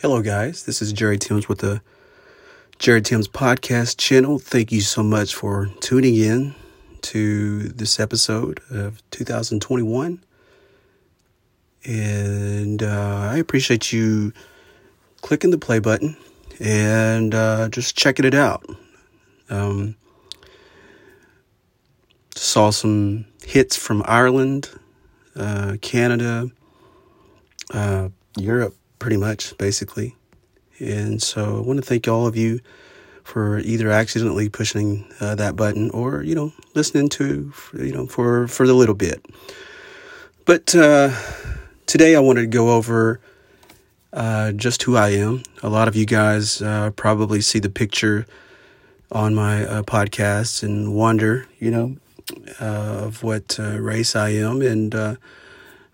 Hello, 0.00 0.22
guys. 0.22 0.62
This 0.62 0.80
is 0.80 0.92
Jerry 0.92 1.18
Timms 1.18 1.48
with 1.48 1.58
the 1.58 1.82
Jerry 2.78 3.02
Timms 3.02 3.26
Podcast 3.26 3.96
channel. 3.98 4.38
Thank 4.38 4.70
you 4.70 4.80
so 4.80 5.02
much 5.02 5.34
for 5.34 5.70
tuning 5.80 6.14
in 6.14 6.54
to 7.02 7.70
this 7.70 7.98
episode 7.98 8.60
of 8.70 9.02
2021. 9.10 10.22
And 11.84 12.80
uh, 12.80 13.28
I 13.32 13.38
appreciate 13.38 13.92
you 13.92 14.32
clicking 15.20 15.50
the 15.50 15.58
play 15.58 15.80
button 15.80 16.16
and 16.60 17.34
uh, 17.34 17.68
just 17.68 17.96
checking 17.96 18.24
it 18.24 18.34
out. 18.36 18.64
Um, 19.50 19.96
saw 22.36 22.70
some 22.70 23.24
hits 23.44 23.74
from 23.76 24.04
Ireland, 24.06 24.70
uh, 25.34 25.76
Canada, 25.82 26.52
uh, 27.74 28.10
Europe 28.36 28.76
pretty 28.98 29.16
much, 29.16 29.56
basically. 29.58 30.16
And 30.78 31.22
so 31.22 31.58
I 31.58 31.60
want 31.60 31.78
to 31.78 31.84
thank 31.84 32.06
all 32.08 32.26
of 32.26 32.36
you 32.36 32.60
for 33.24 33.58
either 33.58 33.90
accidentally 33.90 34.48
pushing 34.48 35.04
uh, 35.20 35.34
that 35.34 35.56
button 35.56 35.90
or, 35.90 36.22
you 36.22 36.34
know, 36.34 36.52
listening 36.74 37.08
to, 37.10 37.52
you 37.74 37.92
know, 37.92 38.06
for, 38.06 38.48
for 38.48 38.66
the 38.66 38.74
little 38.74 38.94
bit. 38.94 39.24
But 40.46 40.74
uh, 40.74 41.14
today 41.86 42.16
I 42.16 42.20
wanted 42.20 42.42
to 42.42 42.46
go 42.46 42.70
over 42.70 43.20
uh, 44.12 44.52
just 44.52 44.82
who 44.84 44.96
I 44.96 45.10
am. 45.10 45.42
A 45.62 45.68
lot 45.68 45.88
of 45.88 45.96
you 45.96 46.06
guys 46.06 46.62
uh, 46.62 46.90
probably 46.92 47.42
see 47.42 47.58
the 47.58 47.68
picture 47.68 48.24
on 49.12 49.34
my 49.34 49.66
uh, 49.66 49.82
podcast 49.82 50.62
and 50.62 50.94
wonder, 50.94 51.46
you 51.58 51.70
know, 51.70 51.96
uh, 52.60 53.04
of 53.04 53.22
what 53.22 53.58
race 53.58 54.16
I 54.16 54.30
am. 54.30 54.62
And 54.62 55.18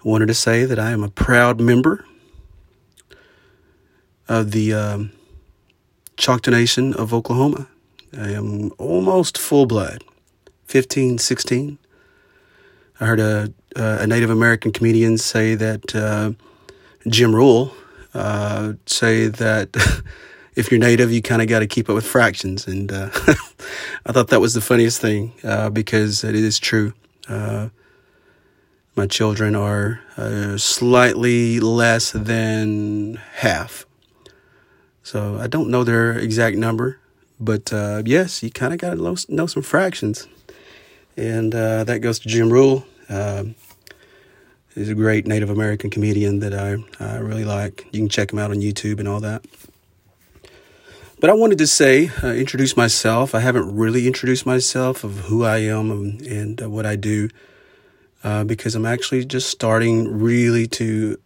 wanted 0.05 0.27
to 0.27 0.35
say 0.35 0.65
that 0.67 0.79
I 0.79 0.91
am 0.91 1.03
a 1.03 1.09
proud 1.09 1.61
member 1.61 2.05
of 4.29 4.53
the 4.53 4.73
um, 4.73 5.13
Choctaw 6.17 6.51
Nation 6.51 6.95
of 6.95 7.13
Oklahoma. 7.13 7.69
I 8.17 8.31
am 8.31 8.71
almost 8.79 9.37
full 9.37 9.67
blood, 9.67 10.05
15, 10.67 11.19
16. 11.19 11.79
I 13.01 13.05
heard 13.05 13.21
a, 13.21 13.53
a 13.75 14.07
Native 14.07 14.31
American 14.31 14.73
comedian 14.73 15.19
say 15.19 15.55
that 15.57 15.95
uh, 15.95 16.33
Jim 17.09 17.35
Ruel 17.35 17.75
uh, 18.15 18.75
say 18.87 19.27
that 19.27 19.77
if 20.55 20.71
you're 20.71 20.81
Native, 20.81 21.13
you 21.13 21.21
kind 21.21 21.43
of 21.43 21.49
got 21.49 21.59
to 21.61 21.67
keep 21.67 21.89
up 21.89 21.97
with 21.97 22.07
fractions. 22.07 22.67
And 22.67 22.93
uh, 22.93 23.11
I 24.07 24.13
thought 24.13 24.29
that 24.29 24.41
was 24.41 24.55
the 24.55 24.61
funniest 24.61 25.01
thing 25.01 25.33
uh, 25.43 25.71
because 25.71 26.23
it 26.23 26.35
is 26.35 26.59
true. 26.59 26.95
Uh, 27.29 27.71
my 28.95 29.07
children 29.09 29.57
are 29.57 30.01
uh, 30.17 30.57
slightly 30.57 31.59
less 31.59 32.13
than 32.13 33.15
half 33.35 33.87
so 35.05 35.39
I 35.39 35.47
don't 35.47 35.69
know 35.69 35.85
their 35.85 36.19
exact 36.19 36.57
number, 36.57 36.99
but 37.39 37.73
uh, 37.73 38.03
yes, 38.05 38.43
you 38.43 38.51
kind 38.51 38.73
of 38.73 38.81
got 38.81 38.95
to 38.95 39.33
know 39.33 39.47
some 39.47 39.63
fractions. 39.63 40.27
And 41.17 41.55
uh, 41.55 41.85
that 41.85 42.01
goes 42.01 42.19
to 42.21 42.29
Jim 42.29 42.51
Ruel. 42.51 42.85
Uh, 43.09 43.45
he's 44.75 44.89
a 44.89 44.95
great 44.95 45.27
Native 45.27 45.51
American 45.51 45.91
comedian 45.91 46.41
that 46.41 46.55
I, 46.55 46.79
I 46.99 47.19
really 47.19 47.45
like. 47.45 47.87
You 47.93 48.01
can 48.01 48.09
check 48.09 48.33
him 48.33 48.39
out 48.39 48.51
on 48.51 48.57
YouTube 48.57 48.99
and 48.99 49.07
all 49.07 49.21
that. 49.21 49.45
But 51.21 51.29
I 51.29 51.35
wanted 51.35 51.59
to 51.59 51.67
say, 51.67 52.11
uh, 52.23 52.33
introduce 52.33 52.75
myself. 52.75 53.35
I 53.35 53.41
haven't 53.41 53.77
really 53.77 54.07
introduced 54.07 54.47
myself 54.47 55.05
of 55.05 55.19
who 55.21 55.45
I 55.45 55.59
am 55.59 55.91
and, 55.91 56.23
and 56.23 56.63
uh, 56.63 56.71
what 56.71 56.87
I 56.87 56.97
do 56.97 57.29
uh, 58.25 58.45
because 58.45 58.75
I'm 58.75 58.87
actually 58.87 59.27
just 59.27 59.51
starting 59.51 60.19
really 60.19 60.67
to, 60.69 61.19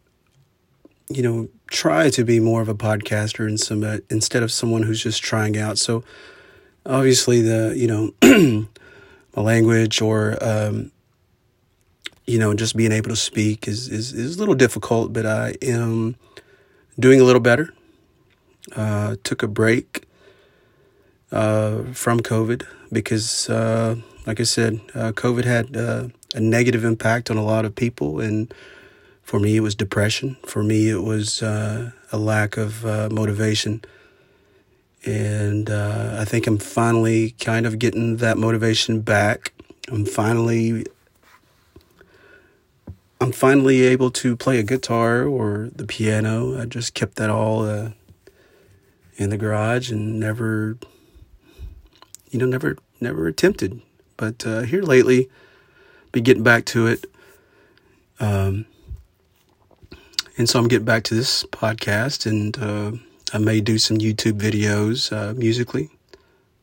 you 1.10 1.22
know, 1.22 1.48
try 1.70 2.10
to 2.10 2.24
be 2.24 2.40
more 2.40 2.60
of 2.60 2.68
a 2.68 2.74
podcaster 2.74 3.46
and 3.46 3.58
some 3.58 3.82
uh, 3.82 3.98
instead 4.10 4.42
of 4.42 4.52
someone 4.52 4.82
who's 4.82 5.02
just 5.02 5.22
trying 5.22 5.56
out. 5.56 5.78
So 5.78 6.04
obviously 6.86 7.42
the 7.42 7.74
you 7.76 7.86
know 7.86 8.12
my 9.36 9.42
language 9.42 10.00
or 10.00 10.36
um, 10.42 10.90
you 12.26 12.38
know 12.38 12.54
just 12.54 12.76
being 12.76 12.92
able 12.92 13.10
to 13.10 13.16
speak 13.16 13.68
is, 13.68 13.88
is 13.88 14.12
is 14.12 14.36
a 14.36 14.38
little 14.38 14.54
difficult, 14.54 15.12
but 15.12 15.26
I 15.26 15.54
am 15.62 16.16
doing 16.98 17.20
a 17.20 17.24
little 17.24 17.40
better. 17.40 17.72
Uh, 18.76 19.16
took 19.24 19.42
a 19.42 19.48
break 19.48 20.06
uh, 21.32 21.84
from 21.94 22.20
COVID 22.20 22.66
because, 22.92 23.48
uh, 23.48 23.96
like 24.26 24.40
I 24.40 24.42
said, 24.42 24.80
uh, 24.94 25.12
COVID 25.12 25.44
had 25.44 25.74
uh, 25.74 26.08
a 26.34 26.40
negative 26.40 26.84
impact 26.84 27.30
on 27.30 27.38
a 27.38 27.44
lot 27.44 27.64
of 27.64 27.74
people 27.74 28.20
and 28.20 28.52
for 29.28 29.38
me, 29.38 29.56
it 29.56 29.60
was 29.60 29.74
depression. 29.74 30.38
For 30.46 30.62
me, 30.62 30.88
it 30.88 31.02
was 31.02 31.42
uh, 31.42 31.90
a 32.10 32.16
lack 32.16 32.56
of 32.56 32.86
uh, 32.86 33.10
motivation. 33.12 33.82
And 35.04 35.68
uh, 35.68 36.16
I 36.18 36.24
think 36.24 36.46
I'm 36.46 36.56
finally 36.56 37.32
kind 37.32 37.66
of 37.66 37.78
getting 37.78 38.16
that 38.16 38.38
motivation 38.38 39.02
back. 39.02 39.52
I'm 39.92 40.06
finally. 40.06 40.86
I'm 43.20 43.32
finally 43.32 43.82
able 43.82 44.10
to 44.12 44.34
play 44.34 44.60
a 44.60 44.62
guitar 44.62 45.24
or 45.24 45.68
the 45.76 45.84
piano. 45.84 46.58
I 46.58 46.64
just 46.64 46.94
kept 46.94 47.16
that 47.16 47.28
all 47.28 47.68
uh, 47.68 47.90
in 49.16 49.28
the 49.28 49.36
garage 49.36 49.90
and 49.90 50.18
never, 50.18 50.78
you 52.30 52.38
know, 52.38 52.46
never, 52.46 52.78
never 52.98 53.26
attempted. 53.26 53.82
But 54.16 54.46
uh, 54.46 54.62
here 54.62 54.82
lately, 54.82 55.28
be 56.12 56.22
getting 56.22 56.42
back 56.42 56.64
to 56.66 56.86
it. 56.86 57.04
Um, 58.20 58.64
and 60.38 60.48
so 60.48 60.60
I'm 60.60 60.68
getting 60.68 60.84
back 60.84 61.02
to 61.04 61.14
this 61.16 61.42
podcast, 61.42 62.24
and 62.24 62.56
uh, 62.58 62.92
I 63.34 63.38
may 63.38 63.60
do 63.60 63.76
some 63.76 63.98
YouTube 63.98 64.40
videos 64.40 65.12
uh, 65.12 65.34
musically, 65.34 65.90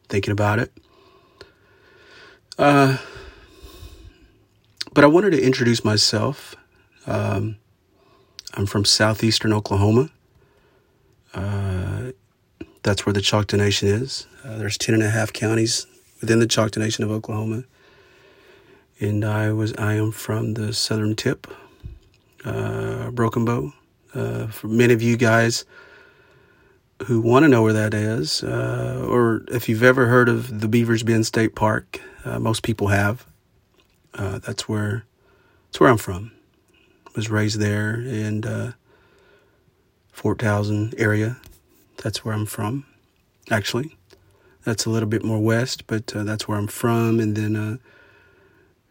thinking 0.08 0.32
about 0.32 0.60
it. 0.60 0.72
Uh, 2.58 2.98
but 4.94 5.04
I 5.04 5.08
wanted 5.08 5.32
to 5.32 5.44
introduce 5.44 5.84
myself. 5.84 6.56
Um, 7.06 7.58
I'm 8.54 8.66
from 8.66 8.86
southeastern 8.86 9.52
Oklahoma. 9.52 10.10
Uh, 11.34 12.12
that's 12.82 13.06
where 13.06 13.12
the 13.12 13.20
Choctaw 13.20 13.58
Nation 13.58 13.90
is. 13.90 14.26
Uh, 14.46 14.58
there's 14.58 14.78
10 14.78 14.96
and 14.96 15.04
a 15.04 15.10
half 15.10 15.34
counties 15.34 15.86
within 16.22 16.40
the 16.40 16.48
Choctaw 16.48 16.80
Nation 16.80 17.04
of 17.04 17.12
Oklahoma. 17.12 17.66
And 19.02 19.26
I 19.26 19.52
was 19.52 19.74
I 19.74 19.96
am 19.96 20.14
from 20.14 20.54
the 20.54 20.72
southern 20.72 21.18
tip 21.18 21.48
uh, 22.46 23.12
Broken 23.12 23.44
Bow. 23.44 23.74
Uh, 24.14 24.48
for 24.48 24.68
many 24.68 24.94
of 24.94 25.02
you 25.02 25.18
guys 25.18 25.66
who 27.08 27.20
want 27.20 27.44
to 27.44 27.50
know 27.50 27.62
where 27.62 27.74
that 27.74 27.94
is, 27.94 28.44
uh, 28.44 29.06
or 29.10 29.44
if 29.50 29.68
you've 29.68 29.84
ever 29.84 30.06
heard 30.08 30.30
of 30.30 30.62
the 30.62 30.68
Beavers 30.70 31.04
Bend 31.04 31.26
State 31.26 31.54
Park, 31.56 32.00
uh, 32.24 32.40
most 32.40 32.64
people 32.64 32.88
have. 32.88 33.26
Uh, 34.14 34.40
that's 34.40 34.70
where 34.70 35.04
that's 35.68 35.82
where 35.82 35.90
I'm 35.90 35.98
from. 35.98 36.32
Was 37.16 37.30
raised 37.30 37.60
there 37.60 37.96
in 37.96 38.46
uh, 38.46 38.74
Fort 40.14 40.38
Towson 40.40 40.94
area. 40.98 41.38
That's 41.98 42.24
where 42.24 42.34
I'm 42.34 42.46
from. 42.46 42.86
Actually, 43.52 43.98
that's 44.64 44.86
a 44.86 44.90
little 44.90 45.10
bit 45.10 45.24
more 45.24 45.40
west, 45.40 45.88
but 45.88 46.08
that's 46.08 46.48
where 46.48 46.58
I'm 46.58 46.68
from, 46.68 47.20
and 47.20 47.36
then 47.36 47.80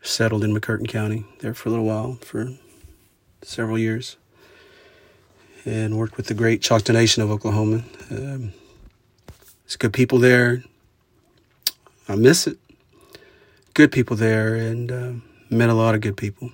settled 0.02 0.44
in 0.44 0.54
McCurtain 0.54 0.86
County 0.86 1.24
there 1.40 1.54
for 1.54 1.70
a 1.70 1.72
little 1.72 1.86
while 1.86 2.18
for 2.20 2.52
several 3.44 3.78
years 3.78 4.16
and 5.64 5.96
worked 5.96 6.16
with 6.16 6.26
the 6.26 6.34
great 6.34 6.60
Choctaw 6.60 6.92
Nation 6.92 7.22
of 7.22 7.30
Oklahoma. 7.30 7.84
Um, 8.10 8.52
it's 9.64 9.76
good 9.76 9.92
people 9.92 10.18
there. 10.18 10.62
I 12.08 12.16
miss 12.16 12.46
it. 12.46 12.58
Good 13.72 13.90
people 13.90 14.16
there, 14.16 14.54
and 14.54 14.92
uh, 14.92 15.12
met 15.50 15.70
a 15.70 15.74
lot 15.74 15.94
of 15.94 16.00
good 16.00 16.16
people, 16.16 16.52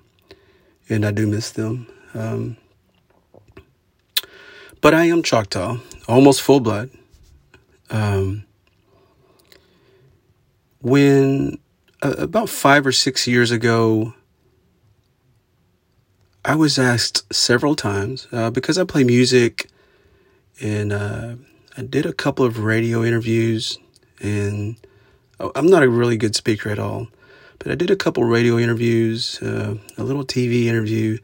and 0.88 1.04
I 1.04 1.10
do 1.10 1.26
miss 1.26 1.50
them. 1.50 1.86
Um, 2.14 2.56
but 4.80 4.94
I 4.94 5.04
am 5.06 5.22
Choctaw, 5.22 5.78
almost 6.08 6.40
full 6.40 6.60
blood. 6.60 6.90
Um, 7.90 8.44
when 10.80 11.58
uh, 12.02 12.14
about 12.18 12.48
five 12.48 12.86
or 12.86 12.92
six 12.92 13.26
years 13.26 13.50
ago, 13.50 14.14
I 16.44 16.54
was 16.54 16.78
asked 16.78 17.32
several 17.32 17.74
times 17.74 18.26
uh, 18.32 18.50
because 18.50 18.78
I 18.78 18.84
play 18.84 19.04
music 19.04 19.68
and 20.60 20.92
uh, 20.92 21.34
I 21.76 21.82
did 21.82 22.06
a 22.06 22.14
couple 22.14 22.46
of 22.46 22.60
radio 22.60 23.04
interviews 23.04 23.78
and 24.20 24.76
oh, 25.38 25.52
I'm 25.54 25.66
not 25.66 25.82
a 25.82 25.88
really 25.88 26.16
good 26.16 26.34
speaker 26.34 26.70
at 26.70 26.78
all, 26.78 27.08
but 27.58 27.70
I 27.70 27.74
did 27.74 27.90
a 27.90 27.96
couple 27.96 28.24
radio 28.24 28.58
interviews, 28.58 29.40
uh, 29.42 29.76
a 29.98 30.02
little 30.02 30.24
TV 30.24 30.64
interview, 30.64 31.18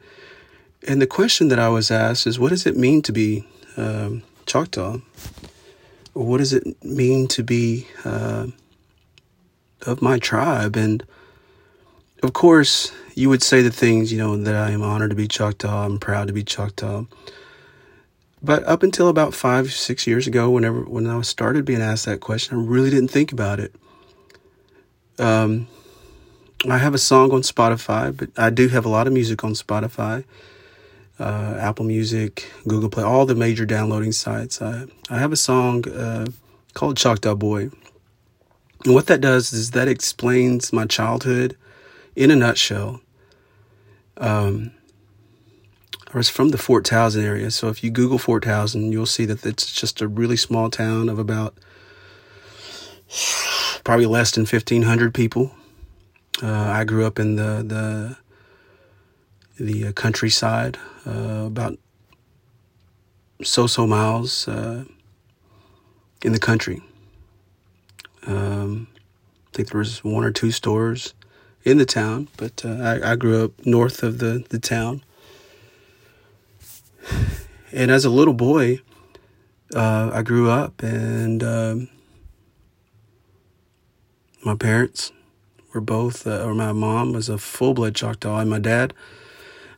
and 0.87 1.01
the 1.01 1.07
question 1.07 1.47
that 1.47 1.59
I 1.59 1.69
was 1.69 1.91
asked 1.91 2.27
is, 2.27 2.39
what 2.39 2.49
does 2.49 2.65
it 2.65 2.77
mean 2.77 3.01
to 3.01 3.11
be 3.11 3.45
um, 3.75 4.23
Choctaw? 4.45 4.99
Or 6.13 6.25
what 6.25 6.37
does 6.37 6.53
it 6.53 6.83
mean 6.83 7.27
to 7.29 7.43
be 7.43 7.87
uh, 8.05 8.47
of 9.85 10.01
my 10.01 10.17
tribe? 10.17 10.75
And 10.75 11.03
of 12.23 12.33
course, 12.33 12.91
you 13.15 13.29
would 13.29 13.43
say 13.43 13.61
the 13.61 13.71
things, 13.71 14.11
you 14.11 14.17
know, 14.17 14.37
that 14.37 14.55
I 14.55 14.71
am 14.71 14.81
honored 14.83 15.11
to 15.11 15.15
be 15.15 15.27
Choctaw, 15.27 15.85
I'm 15.85 15.99
proud 15.99 16.27
to 16.27 16.33
be 16.33 16.43
Choctaw. 16.43 17.05
but 18.41 18.63
up 18.65 18.83
until 18.83 19.07
about 19.09 19.33
five, 19.33 19.71
six 19.73 20.07
years 20.07 20.27
ago, 20.27 20.49
whenever 20.49 20.81
when 20.81 21.07
I 21.07 21.21
started 21.21 21.65
being 21.65 21.81
asked 21.81 22.05
that 22.05 22.19
question, 22.21 22.57
I 22.57 22.61
really 22.61 22.89
didn't 22.89 23.09
think 23.09 23.31
about 23.31 23.59
it. 23.59 23.73
Um, 25.19 25.67
I 26.69 26.77
have 26.79 26.93
a 26.93 26.99
song 26.99 27.31
on 27.31 27.41
Spotify, 27.41 28.15
but 28.15 28.29
I 28.37 28.49
do 28.49 28.67
have 28.69 28.85
a 28.85 28.89
lot 28.89 29.07
of 29.07 29.13
music 29.13 29.43
on 29.43 29.53
Spotify, 29.53 30.23
uh, 31.19 31.57
Apple 31.59 31.85
Music, 31.85 32.51
Google 32.67 32.89
Play, 32.89 33.03
all 33.03 33.25
the 33.25 33.35
major 33.35 33.65
downloading 33.65 34.11
sites. 34.11 34.61
I 34.61 34.85
I 35.09 35.19
have 35.19 35.31
a 35.31 35.37
song 35.37 35.87
uh, 35.89 36.27
called 36.73 36.97
Choctaw 36.97 37.35
Boy, 37.35 37.69
and 38.85 38.93
what 38.93 39.07
that 39.07 39.21
does 39.21 39.53
is 39.53 39.71
that 39.71 39.87
explains 39.87 40.73
my 40.73 40.85
childhood 40.85 41.57
in 42.17 42.31
a 42.31 42.35
nutshell. 42.35 42.99
Um, 44.17 44.71
I 46.11 46.17
was 46.17 46.29
from 46.29 46.49
the 46.49 46.57
Fort 46.57 46.83
Towson 46.83 47.23
area, 47.23 47.51
so 47.51 47.67
if 47.69 47.83
you 47.83 47.91
Google 47.91 48.17
Fort 48.17 48.43
Towson, 48.43 48.91
you'll 48.91 49.05
see 49.05 49.25
that 49.25 49.45
it's 49.45 49.71
just 49.71 50.01
a 50.01 50.07
really 50.07 50.35
small 50.35 50.71
town 50.71 51.09
of 51.09 51.19
about 51.19 51.55
probably 53.83 54.07
less 54.07 54.31
than 54.31 54.47
fifteen 54.47 54.81
hundred 54.81 55.13
people. 55.13 55.51
Uh, 56.41 56.51
I 56.51 56.85
grew 56.85 57.05
up 57.05 57.19
in 57.19 57.35
the 57.35 58.17
the 59.57 59.63
the 59.63 59.87
uh, 59.87 59.91
countryside, 59.91 60.77
uh, 61.05 61.45
about 61.45 61.77
so 63.43 63.67
so 63.67 63.85
miles 63.85 64.47
uh, 64.47 64.85
in 66.23 66.31
the 66.31 66.39
country. 66.39 66.81
Um, 68.25 68.87
I 69.47 69.57
think 69.57 69.69
there 69.69 69.79
was 69.79 70.03
one 70.03 70.23
or 70.23 70.31
two 70.31 70.51
stores 70.51 71.13
in 71.63 71.77
the 71.77 71.85
town, 71.85 72.27
but 72.37 72.63
uh, 72.63 72.69
I, 72.69 73.11
I 73.11 73.15
grew 73.15 73.43
up 73.43 73.65
north 73.65 74.03
of 74.03 74.19
the 74.19 74.45
the 74.49 74.59
town. 74.59 75.03
And 77.71 77.91
as 77.91 78.05
a 78.05 78.09
little 78.09 78.33
boy, 78.33 78.79
uh, 79.75 80.09
I 80.13 80.21
grew 80.21 80.49
up, 80.49 80.81
and 80.81 81.43
um, 81.43 81.89
my 84.43 84.55
parents 84.55 85.11
were 85.73 85.81
both, 85.81 86.25
uh, 86.25 86.43
or 86.43 86.53
my 86.53 86.71
mom 86.71 87.11
was 87.11 87.29
a 87.29 87.37
full 87.37 87.73
blood 87.73 87.93
Choctaw, 87.95 88.39
and 88.39 88.49
my 88.49 88.59
dad, 88.59 88.93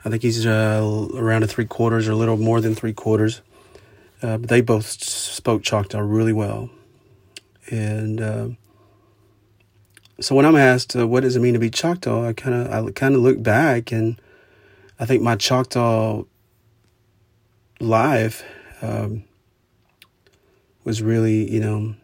I 0.05 0.09
think 0.09 0.21
he's 0.21 0.45
uh, 0.45 1.07
around 1.15 1.43
a 1.43 1.47
three 1.47 1.65
quarters 1.65 2.07
or 2.07 2.11
a 2.11 2.15
little 2.15 2.37
more 2.37 2.61
than 2.61 2.75
three 2.75 2.93
quarters. 2.93 3.41
Uh, 4.21 4.37
but 4.37 4.49
they 4.49 4.61
both 4.61 4.85
spoke 4.85 5.63
Choctaw 5.63 5.99
really 5.99 6.33
well. 6.33 6.69
And 7.69 8.21
uh, 8.21 8.47
so 10.21 10.35
when 10.35 10.45
I'm 10.45 10.55
asked, 10.55 10.95
uh, 10.95 11.07
what 11.07 11.21
does 11.21 11.35
it 11.35 11.39
mean 11.39 11.53
to 11.53 11.59
be 11.59 11.69
Choctaw, 11.69 12.27
I 12.27 12.33
kind 12.33 12.55
of 12.55 12.87
I 12.87 12.91
kind 12.91 13.15
of 13.15 13.21
look 13.21 13.41
back, 13.41 13.91
and 13.91 14.19
I 14.99 15.05
think 15.05 15.21
my 15.21 15.35
Choctaw 15.35 16.23
life 17.79 18.43
um, 18.81 19.23
was 20.83 21.01
really, 21.01 21.49
you 21.49 21.59
know, 21.59 21.95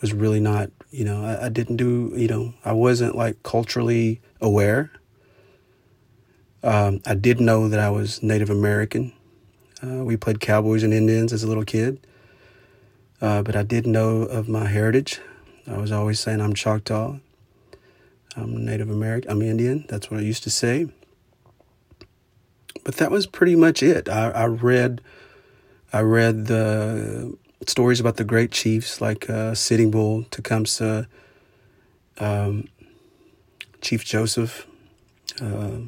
was 0.00 0.12
really 0.12 0.40
not, 0.40 0.70
you 0.90 1.04
know, 1.04 1.24
I, 1.24 1.46
I, 1.46 1.48
didn't 1.48 1.76
do, 1.76 2.12
you 2.14 2.28
know, 2.28 2.54
I 2.64 2.72
wasn't 2.72 3.16
like 3.16 3.42
culturally 3.42 4.20
aware. 4.40 4.92
Um, 6.62 7.00
I 7.06 7.14
did 7.14 7.40
know 7.40 7.68
that 7.68 7.80
I 7.80 7.90
was 7.90 8.22
Native 8.22 8.50
American. 8.50 9.12
Uh, 9.82 10.04
we 10.04 10.16
played 10.16 10.40
cowboys 10.40 10.82
and 10.82 10.92
Indians 10.92 11.32
as 11.32 11.42
a 11.42 11.46
little 11.46 11.64
kid. 11.64 12.06
Uh, 13.20 13.42
but 13.42 13.56
I 13.56 13.64
did 13.64 13.86
know 13.86 14.22
of 14.22 14.48
my 14.48 14.66
heritage. 14.66 15.20
I 15.70 15.78
was 15.78 15.92
always 15.92 16.20
saying 16.20 16.40
I'm 16.40 16.54
Choctaw. 16.54 17.18
I'm 18.36 18.64
Native 18.64 18.90
American. 18.90 19.30
I'm 19.30 19.42
Indian. 19.42 19.84
That's 19.88 20.10
what 20.10 20.20
I 20.20 20.22
used 20.22 20.42
to 20.44 20.50
say 20.50 20.88
but 22.88 22.96
that 22.96 23.10
was 23.10 23.26
pretty 23.26 23.54
much 23.54 23.82
it. 23.82 24.08
I, 24.08 24.30
I 24.30 24.46
read, 24.46 25.02
I 25.92 26.00
read 26.00 26.46
the 26.46 27.36
stories 27.66 28.00
about 28.00 28.16
the 28.16 28.24
great 28.24 28.50
chiefs 28.50 29.02
like 29.02 29.28
uh, 29.28 29.54
Sitting 29.54 29.90
Bull, 29.90 30.24
Tecumseh, 30.30 31.06
um, 32.18 32.66
Chief 33.82 34.06
Joseph. 34.06 34.66
Uh, 35.38 35.80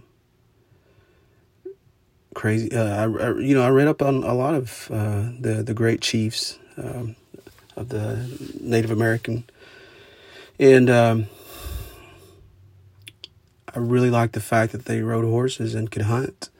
crazy. 2.34 2.70
Uh, 2.70 2.84
I, 2.84 3.04
I, 3.04 3.38
you 3.38 3.54
know, 3.54 3.62
I 3.62 3.70
read 3.70 3.88
up 3.88 4.02
on 4.02 4.16
a 4.16 4.34
lot 4.34 4.54
of 4.54 4.90
uh, 4.90 5.30
the 5.40 5.62
the 5.64 5.72
great 5.72 6.02
chiefs 6.02 6.58
um, 6.76 7.16
of 7.76 7.88
the 7.88 8.28
Native 8.60 8.90
American, 8.90 9.44
and 10.60 10.90
um, 10.90 11.26
I 13.74 13.78
really 13.78 14.10
liked 14.10 14.34
the 14.34 14.40
fact 14.40 14.72
that 14.72 14.84
they 14.84 15.00
rode 15.00 15.24
horses 15.24 15.74
and 15.74 15.90
could 15.90 16.02
hunt. 16.02 16.50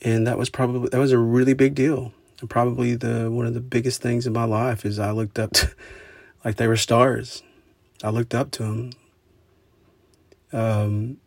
And 0.00 0.26
that 0.26 0.38
was 0.38 0.48
probably 0.48 0.88
that 0.88 0.98
was 0.98 1.12
a 1.12 1.18
really 1.18 1.52
big 1.52 1.74
deal. 1.74 2.14
And 2.40 2.48
probably 2.48 2.94
the 2.94 3.30
one 3.30 3.44
of 3.46 3.52
the 3.52 3.60
biggest 3.60 4.00
things 4.00 4.26
in 4.26 4.32
my 4.32 4.44
life 4.44 4.86
is 4.86 4.98
i 4.98 5.10
looked 5.10 5.38
up 5.38 5.50
to, 5.52 5.70
like 6.44 6.56
they 6.56 6.66
were 6.68 6.76
stars. 6.76 7.42
I 8.02 8.08
looked 8.08 8.34
up 8.34 8.50
to 8.52 8.62
them 8.62 8.92
um, 10.52 11.18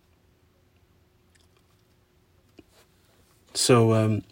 so 3.54 3.94
um, 3.94 4.24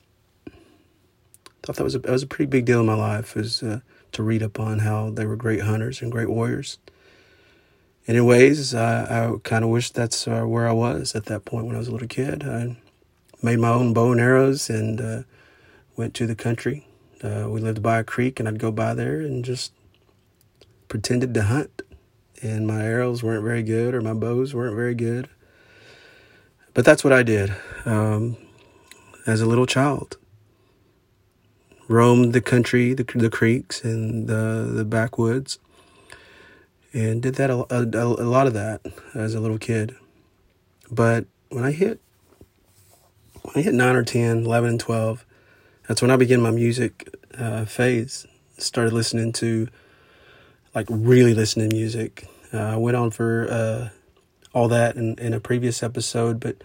thought 1.64 1.76
that 1.76 1.84
was 1.84 1.96
a 1.96 2.00
that 2.00 2.12
was 2.12 2.24
a 2.24 2.28
pretty 2.28 2.50
big 2.50 2.66
deal 2.66 2.82
in 2.82 2.88
my 2.88 2.96
life 2.96 3.38
is 3.38 3.62
uh, 3.62 3.82
to 4.12 4.24
read 4.24 4.42
up 4.42 4.60
on 4.60 4.80
how 4.80 5.10
they 5.12 5.26
were 5.26 5.36
great 5.36 5.62
hunters 5.62 6.02
and 6.02 6.12
great 6.12 6.30
warriors 6.30 6.78
and 8.08 8.18
in 8.18 8.26
ways 8.26 8.74
i, 8.74 9.04
I 9.04 9.34
kind 9.44 9.64
of 9.64 9.70
wish 9.70 9.92
that's 9.92 10.28
uh, 10.28 10.44
where 10.44 10.68
i 10.68 10.72
was 10.72 11.16
at 11.16 11.26
that 11.26 11.46
point 11.46 11.66
when 11.66 11.76
i 11.76 11.80
was 11.80 11.88
a 11.88 11.92
little 11.92 12.08
kid 12.08 12.44
I, 12.44 12.78
made 13.42 13.60
my 13.60 13.70
own 13.70 13.94
bow 13.94 14.12
and 14.12 14.22
arrows 14.22 14.70
and 14.70 15.02
uh, 15.02 15.24
went 15.96 16.14
to 16.16 16.28
the 16.28 16.36
country. 16.36 16.88
Uh, 17.24 17.48
we 17.50 17.60
lived 17.60 17.82
by 17.82 18.00
a 18.00 18.04
creek, 18.04 18.40
and 18.40 18.48
I'd 18.48 18.60
go 18.60 18.72
by 18.72 18.94
there 18.94 19.20
and 19.20 19.44
just 19.44 19.74
pretended 20.88 21.34
to 21.34 21.44
hunt. 21.44 21.82
And 22.42 22.66
my 22.66 22.84
arrows 22.84 23.22
weren't 23.22 23.44
very 23.44 23.64
good, 23.64 23.94
or 23.94 24.02
my 24.02 24.14
bows 24.14 24.54
weren't 24.54 24.76
very 24.76 24.96
good. 24.96 25.30
But 26.74 26.86
that's 26.86 27.04
what 27.04 27.14
I 27.14 27.22
did 27.22 27.54
um, 27.86 28.38
as 29.28 29.42
a 29.42 29.46
little 29.46 29.66
child. 29.66 30.18
Roamed 31.88 32.34
the 32.34 32.42
country, 32.42 32.94
the, 32.94 33.04
the 33.04 33.30
creeks, 33.30 33.84
and 33.84 34.28
the, 34.28 34.72
the 34.74 34.86
backwoods, 34.86 35.60
and 36.94 37.22
did 37.22 37.36
that 37.36 37.50
a, 37.50 37.66
a, 37.74 37.84
a 37.84 38.28
lot 38.28 38.48
of 38.48 38.54
that 38.54 38.82
as 39.14 39.34
a 39.34 39.40
little 39.40 39.58
kid. 39.58 39.96
But 40.90 41.26
when 41.50 41.64
I 41.64 41.72
hit 41.72 42.00
when 43.44 43.54
I 43.56 43.62
hit 43.62 43.74
9 43.74 43.96
or 43.96 44.04
10, 44.04 44.46
11 44.46 44.70
and 44.70 44.80
12, 44.80 45.26
that's 45.88 46.02
when 46.02 46.12
I 46.12 46.16
began 46.16 46.42
my 46.42 46.52
music 46.52 47.10
uh, 47.38 47.66
phase. 47.66 48.28
Started 48.58 48.94
listening 48.94 49.34
to, 49.34 49.68
like, 50.76 50.86
really 50.90 51.34
listening 51.34 51.70
to 51.72 51.76
music. 51.76 52.28
Uh, 52.54 52.60
I 52.60 52.76
went 52.76 52.96
on 52.96 53.10
for 53.10 53.48
uh, 53.50 53.90
all 54.54 54.68
that 54.68 54.96
in, 54.96 55.18
in 55.18 55.34
a 55.34 55.40
previous 55.40 55.82
episode, 55.82 56.40
but 56.40 56.64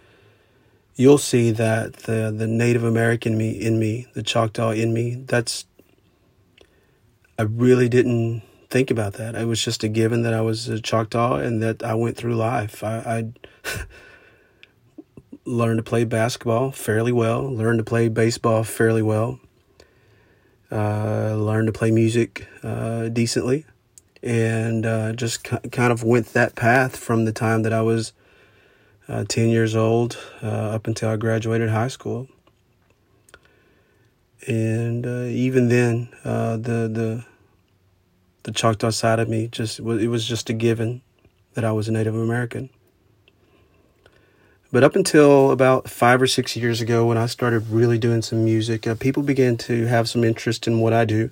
you'll 0.96 1.18
see 1.18 1.50
that 1.52 1.94
the, 1.94 2.32
the 2.36 2.46
Native 2.46 2.84
American 2.84 3.38
me 3.38 3.50
in 3.50 3.78
me, 3.78 4.06
the 4.14 4.22
Choctaw 4.22 4.70
in 4.70 4.92
me, 4.92 5.14
that's, 5.14 5.64
I 7.38 7.42
really 7.42 7.88
didn't 7.88 8.42
think 8.76 8.90
about 8.90 9.14
that. 9.14 9.34
It 9.34 9.46
was 9.46 9.64
just 9.64 9.84
a 9.84 9.88
given 9.88 10.20
that 10.24 10.34
I 10.34 10.42
was 10.42 10.68
a 10.68 10.78
Choctaw 10.78 11.36
and 11.36 11.62
that 11.62 11.82
I 11.82 11.94
went 11.94 12.18
through 12.18 12.34
life. 12.34 12.84
I, 12.84 12.98
I 12.98 13.78
learned 15.46 15.78
to 15.78 15.82
play 15.82 16.04
basketball 16.04 16.72
fairly 16.72 17.10
well, 17.10 17.42
learned 17.42 17.78
to 17.78 17.84
play 17.84 18.10
baseball 18.10 18.64
fairly 18.64 19.00
well, 19.00 19.40
uh, 20.70 21.34
learned 21.36 21.68
to 21.68 21.72
play 21.72 21.90
music 21.90 22.48
uh, 22.62 23.08
decently, 23.08 23.64
and 24.22 24.84
uh, 24.84 25.14
just 25.14 25.42
kind 25.44 25.90
of 25.90 26.02
went 26.04 26.34
that 26.34 26.54
path 26.54 26.98
from 26.98 27.24
the 27.24 27.32
time 27.32 27.62
that 27.62 27.72
I 27.72 27.80
was 27.80 28.12
uh, 29.08 29.24
10 29.26 29.48
years 29.48 29.74
old 29.74 30.18
uh, 30.42 30.74
up 30.76 30.86
until 30.86 31.08
I 31.08 31.16
graduated 31.16 31.70
high 31.70 31.88
school. 31.88 32.28
And 34.46 35.06
uh, 35.06 35.30
even 35.30 35.68
then, 35.68 36.10
the 36.22 36.90
the 36.92 37.24
the 38.46 38.52
Choctaw 38.52 38.90
side 38.90 39.18
of 39.18 39.28
me 39.28 39.48
just 39.48 39.80
it 39.80 40.06
was 40.08 40.24
just 40.24 40.48
a 40.48 40.52
given 40.52 41.02
that 41.54 41.64
I 41.64 41.72
was 41.72 41.88
a 41.88 41.92
Native 41.92 42.14
American. 42.14 42.70
But 44.70 44.84
up 44.84 44.94
until 44.94 45.50
about 45.50 45.90
five 45.90 46.22
or 46.22 46.28
six 46.28 46.56
years 46.56 46.80
ago, 46.80 47.06
when 47.06 47.18
I 47.18 47.26
started 47.26 47.68
really 47.70 47.98
doing 47.98 48.22
some 48.22 48.44
music, 48.44 48.86
uh, 48.86 48.94
people 48.94 49.24
began 49.24 49.56
to 49.68 49.86
have 49.86 50.08
some 50.08 50.22
interest 50.22 50.68
in 50.68 50.78
what 50.78 50.92
I 50.92 51.04
do. 51.04 51.30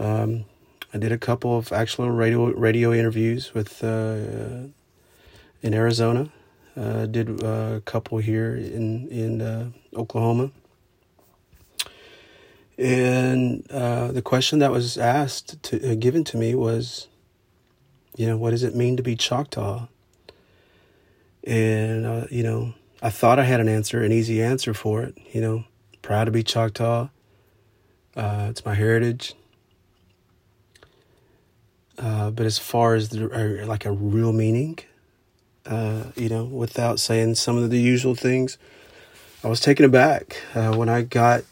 Um, 0.00 0.46
I 0.92 0.98
did 0.98 1.12
a 1.12 1.18
couple 1.18 1.56
of 1.56 1.72
actual 1.72 2.10
radio 2.10 2.46
radio 2.46 2.92
interviews 2.92 3.54
with 3.54 3.84
uh, 3.84 4.66
in 5.62 5.74
Arizona. 5.74 6.28
Uh, 6.76 7.06
did 7.06 7.40
a 7.40 7.82
couple 7.84 8.18
here 8.18 8.56
in 8.56 9.06
in 9.10 9.40
uh, 9.40 9.70
Oklahoma. 9.94 10.50
And 12.76 13.70
uh, 13.70 14.08
the 14.08 14.22
question 14.22 14.58
that 14.58 14.72
was 14.72 14.98
asked 14.98 15.62
to 15.64 15.92
uh, 15.92 15.94
given 15.94 16.24
to 16.24 16.36
me 16.36 16.54
was, 16.54 17.06
you 18.16 18.26
know, 18.26 18.36
what 18.36 18.50
does 18.50 18.64
it 18.64 18.74
mean 18.74 18.96
to 18.96 19.02
be 19.02 19.14
Choctaw? 19.14 19.86
And, 21.44 22.06
uh, 22.06 22.26
you 22.30 22.42
know, 22.42 22.74
I 23.00 23.10
thought 23.10 23.38
I 23.38 23.44
had 23.44 23.60
an 23.60 23.68
answer, 23.68 24.02
an 24.02 24.12
easy 24.12 24.42
answer 24.42 24.74
for 24.74 25.02
it. 25.02 25.16
You 25.32 25.40
know, 25.40 25.64
proud 26.02 26.24
to 26.24 26.30
be 26.30 26.42
Choctaw. 26.42 27.08
Uh, 28.16 28.46
it's 28.50 28.64
my 28.64 28.74
heritage. 28.74 29.34
Uh, 31.96 32.30
but 32.30 32.44
as 32.44 32.58
far 32.58 32.96
as 32.96 33.10
the, 33.10 33.62
uh, 33.62 33.66
like 33.66 33.84
a 33.84 33.92
real 33.92 34.32
meaning, 34.32 34.78
you 36.16 36.28
know, 36.28 36.44
without 36.44 36.98
saying 36.98 37.36
some 37.36 37.56
of 37.56 37.70
the 37.70 37.78
usual 37.78 38.16
things, 38.16 38.58
I 39.44 39.48
was 39.48 39.60
taken 39.60 39.84
aback 39.84 40.36
when 40.54 40.88
I 40.88 41.02
got 41.02 41.44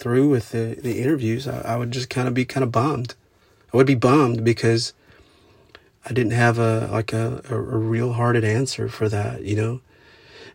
through 0.00 0.28
with 0.28 0.50
the, 0.50 0.78
the 0.82 1.00
interviews. 1.00 1.46
I, 1.46 1.60
I 1.60 1.76
would 1.76 1.90
just 1.90 2.10
kind 2.10 2.26
of 2.26 2.34
be 2.34 2.44
kind 2.44 2.64
of 2.64 2.72
bummed. 2.72 3.14
I 3.72 3.76
would 3.76 3.86
be 3.86 3.94
bummed 3.94 4.42
because 4.42 4.94
I 6.04 6.12
didn't 6.12 6.32
have 6.32 6.58
a 6.58 6.88
like 6.90 7.12
a, 7.12 7.42
a, 7.48 7.54
a 7.54 7.78
real 7.78 8.14
hearted 8.14 8.42
answer 8.42 8.88
for 8.88 9.08
that, 9.08 9.44
you 9.44 9.54
know, 9.54 9.80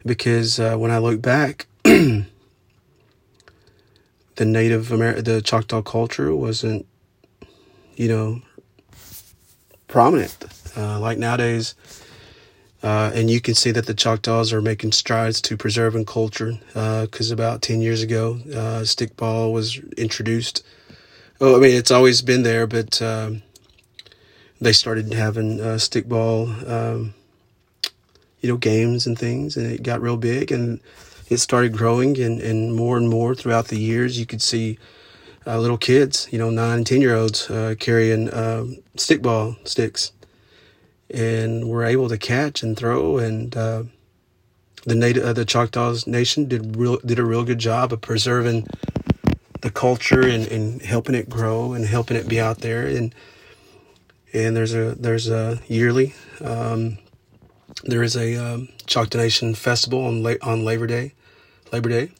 because 0.05 0.59
uh, 0.59 0.75
when 0.75 0.91
I 0.91 0.97
look 0.97 1.21
back, 1.21 1.67
the 1.83 2.25
Native 4.39 4.91
American, 4.91 5.23
the 5.23 5.41
Choctaw 5.41 5.83
culture 5.83 6.35
wasn't, 6.35 6.85
you 7.95 8.09
know, 8.09 8.41
prominent 9.87 10.35
uh, 10.75 10.99
like 10.99 11.17
nowadays. 11.19 11.75
Uh, 12.83 13.11
and 13.15 13.29
you 13.29 13.41
can 13.41 13.55
see 13.55 13.71
that 13.71 13.87
the 13.87 13.93
Choctaws 13.93 14.53
are 14.53 14.61
making 14.61 14.91
strides 14.91 15.41
to 15.41 15.57
preserving 15.57 16.05
culture 16.05 16.59
because 16.67 17.31
uh, 17.31 17.33
about 17.33 17.61
10 17.61 17.81
years 17.81 18.03
ago, 18.03 18.39
uh, 18.51 18.81
stickball 18.83 19.51
was 19.51 19.77
introduced. 19.97 20.63
Oh, 21.41 21.57
I 21.57 21.59
mean, 21.59 21.75
it's 21.75 21.91
always 21.91 22.21
been 22.21 22.43
there, 22.43 22.67
but 22.67 23.01
um, 23.01 23.41
they 24.61 24.73
started 24.73 25.13
having 25.13 25.59
uh, 25.59 25.75
stickball, 25.75 26.69
um, 26.69 27.13
you 28.41 28.49
know, 28.49 28.57
games 28.57 29.07
and 29.07 29.17
things, 29.17 29.57
and 29.57 29.65
it 29.65 29.83
got 29.83 30.01
real 30.01 30.17
big, 30.17 30.51
and 30.51 30.79
it 31.29 31.37
started 31.37 31.73
growing, 31.73 32.19
and, 32.19 32.39
and 32.39 32.75
more 32.75 32.97
and 32.97 33.09
more 33.09 33.33
throughout 33.33 33.69
the 33.69 33.79
years, 33.79 34.19
you 34.19 34.25
could 34.25 34.41
see 34.41 34.77
uh, 35.47 35.59
little 35.59 35.77
kids, 35.77 36.27
you 36.31 36.39
know, 36.39 36.49
nine 36.49 36.77
and 36.77 36.87
ten 36.87 37.01
year 37.01 37.15
olds 37.15 37.49
uh, 37.49 37.75
carrying 37.79 38.33
um, 38.33 38.77
stickball 38.95 39.55
sticks, 39.67 40.11
and 41.09 41.69
were 41.69 41.83
able 41.83 42.09
to 42.09 42.17
catch 42.17 42.63
and 42.63 42.77
throw, 42.77 43.17
and 43.17 43.55
uh, 43.55 43.83
the 44.85 44.95
native, 44.95 45.23
uh, 45.23 45.33
the 45.33 45.45
Choctaws 45.45 46.07
Nation 46.07 46.47
did 46.47 46.75
real 46.75 46.97
did 46.97 47.19
a 47.19 47.25
real 47.25 47.43
good 47.43 47.59
job 47.59 47.93
of 47.93 48.01
preserving 48.01 48.67
the 49.61 49.71
culture 49.71 50.21
and, 50.21 50.47
and 50.47 50.81
helping 50.81 51.15
it 51.15 51.29
grow 51.29 51.73
and 51.73 51.85
helping 51.85 52.17
it 52.17 52.27
be 52.27 52.39
out 52.39 52.59
there 52.59 52.85
and 52.85 53.15
and 54.31 54.55
there's 54.55 54.75
a 54.75 54.93
there's 54.95 55.27
a 55.27 55.59
yearly 55.67 56.13
um, 56.43 56.99
there 57.83 58.03
is 58.03 58.15
a 58.15 58.35
um, 58.35 58.69
Choctaw 58.85 59.17
Nation 59.17 59.55
festival 59.55 60.05
on 60.05 60.23
la- 60.23 60.41
on 60.41 60.63
Labor 60.63 60.87
Day, 60.87 61.13
Labor 61.71 61.89
Day, 61.89 62.11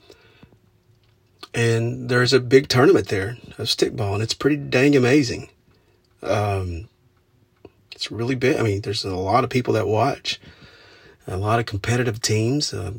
and 1.54 2.10
there's 2.10 2.34
a 2.34 2.40
big 2.40 2.68
tournament 2.68 3.08
there 3.08 3.38
of 3.58 3.68
stickball, 3.68 4.14
and 4.14 4.24
it's 4.24 4.34
pretty 4.34 4.58
dang 4.58 4.96
amazing. 4.96 5.50
Um, 6.22 6.88
it's 7.96 8.12
really 8.12 8.36
big. 8.36 8.58
I 8.58 8.64
mean, 8.64 8.82
there's 8.82 9.06
a 9.06 9.16
lot 9.16 9.44
of 9.46 9.50
people 9.50 9.74
that 9.74 9.88
watch, 9.88 10.40
a 11.26 11.38
lot 11.38 11.60
of 11.60 11.66
competitive 11.66 12.22
teams. 12.22 12.74
Uh, 12.74 12.94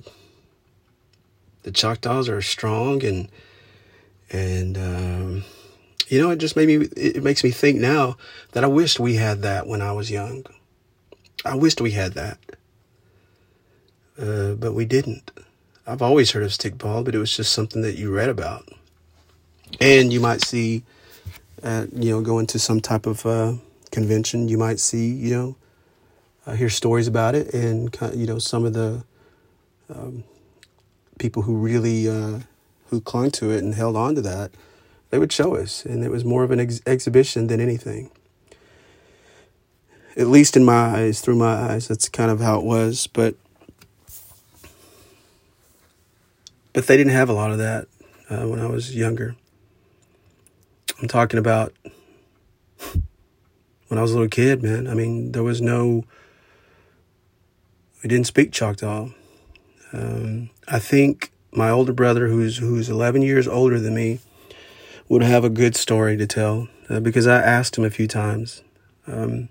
the 1.62 1.71
Choctaws 1.71 2.29
are 2.29 2.41
strong, 2.41 3.05
and 3.05 3.29
and 4.31 4.79
um, 4.79 5.45
you 6.09 6.21
know, 6.21 6.31
it 6.31 6.38
just 6.38 6.57
made 6.57 6.69
me, 6.69 6.88
it 6.97 7.23
makes 7.23 7.45
me 7.45 7.50
think 7.50 7.79
now 7.79 8.17
that 8.53 8.65
I 8.65 8.69
wished 8.69 8.99
we 8.99 9.17
had 9.17 9.43
that 9.43 9.67
when 9.67 9.83
I 9.83 9.93
was 9.93 10.11
young. 10.11 10.47
I 11.45 11.55
wished 11.55 11.81
we 11.81 11.93
had 11.93 12.15
that. 12.15 12.38
Uh, 14.19 14.55
but 14.55 14.73
we 14.73 14.87
didn't. 14.87 15.31
I've 15.87 16.03
always 16.03 16.31
heard 16.31 16.43
of 16.43 16.50
stickball, 16.50 17.05
but 17.05 17.15
it 17.15 17.19
was 17.19 17.37
just 17.37 17.53
something 17.53 17.83
that 17.83 17.97
you 17.97 18.12
read 18.12 18.31
about. 18.31 18.67
And 19.81 20.12
you 20.12 20.21
might 20.21 20.43
see, 20.43 20.85
uh, 21.62 21.87
you 21.93 22.11
know, 22.11 22.23
go 22.23 22.38
into 22.38 22.59
some 22.59 22.81
type 22.81 23.07
of 23.07 23.26
uh, 23.26 23.55
convention, 23.97 24.47
you 24.47 24.59
might 24.59 24.79
see, 24.79 25.07
you 25.11 25.31
know, 25.31 25.57
uh, 26.47 26.53
hear 26.53 26.69
stories 26.69 27.09
about 27.09 27.35
it, 27.35 27.55
and 27.55 27.97
you 28.15 28.26
know, 28.26 28.38
some 28.38 28.67
of 28.67 28.75
the 28.75 29.03
um, 29.88 30.23
people 31.19 31.43
who 31.43 31.57
really 31.57 32.07
uh, 32.07 32.41
who 32.91 33.00
clung 33.00 33.31
to 33.31 33.50
it 33.50 33.65
and 33.65 33.75
held 33.75 33.97
on 33.97 34.15
to 34.15 34.21
that 34.21 34.50
they 35.09 35.19
would 35.19 35.33
show 35.33 35.57
us, 35.57 35.87
and 35.87 36.05
it 36.05 36.11
was 36.11 36.26
more 36.26 36.45
of 36.45 36.50
an 36.50 36.61
ex- 36.61 36.83
exhibition 36.87 37.47
than 37.47 37.59
anything. 37.59 38.11
At 40.15 40.26
least 40.26 40.59
in 40.59 40.65
my 40.65 40.99
eyes, 40.99 41.23
through 41.23 41.37
my 41.37 41.55
eyes, 41.55 41.88
that's 41.88 42.09
kind 42.11 42.31
of 42.31 42.41
how 42.41 42.59
it 42.59 42.65
was. 42.65 43.07
But 43.07 43.35
but 46.75 46.87
they 46.87 46.99
didn't 46.99 47.15
have 47.15 47.31
a 47.31 47.33
lot 47.33 47.50
of 47.50 47.57
that 47.59 47.88
uh, 48.29 48.47
when 48.47 48.61
I 48.61 48.67
was 48.67 48.95
younger. 48.95 49.37
I'm 51.00 51.09
talking 51.09 51.38
about 51.38 51.73
when 53.88 53.99
I 53.99 54.02
was 54.02 54.12
a 54.12 54.14
little 54.14 54.28
kid, 54.28 54.62
man. 54.62 54.88
I 54.88 54.95
mean, 54.95 55.33
there 55.33 55.43
was 55.43 55.61
no. 55.61 56.05
We 58.02 58.09
didn't 58.09 58.26
speak 58.26 58.52
Choctaw. 58.52 59.09
Um, 59.93 60.50
I 60.69 60.78
think 60.78 61.33
my 61.52 61.71
older 61.71 61.93
brother, 61.93 62.28
who's 62.28 62.59
who's 62.59 62.88
11 62.88 63.23
years 63.23 63.49
older 63.49 63.81
than 63.81 63.95
me, 63.95 64.21
would 65.09 65.23
have 65.23 65.45
a 65.45 65.50
good 65.50 65.76
story 65.76 66.16
to 66.16 66.26
tell 66.26 66.69
uh, 66.88 67.00
because 67.00 67.26
I 67.26 67.40
asked 67.40 67.78
him 67.78 67.85
a 67.85 67.90
few 67.90 68.07
times. 68.07 68.62
Um, 69.07 69.49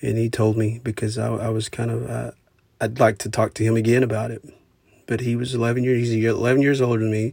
and 0.00 0.18
he 0.18 0.28
told 0.28 0.56
me 0.56 0.80
because 0.82 1.16
I, 1.16 1.28
I 1.28 1.48
was 1.48 1.68
kind 1.68 1.90
of, 1.90 2.10
uh, 2.10 2.30
I'd 2.80 3.00
like 3.00 3.18
to 3.18 3.30
talk 3.30 3.54
to 3.54 3.64
him 3.64 3.76
again 3.76 4.02
about 4.02 4.30
it. 4.30 4.44
But 5.06 5.20
he 5.20 5.36
was 5.36 5.54
11 5.54 5.84
years, 5.84 6.08
he's 6.08 6.24
11 6.24 6.62
years 6.62 6.80
older 6.80 7.00
than 7.00 7.10
me, 7.10 7.32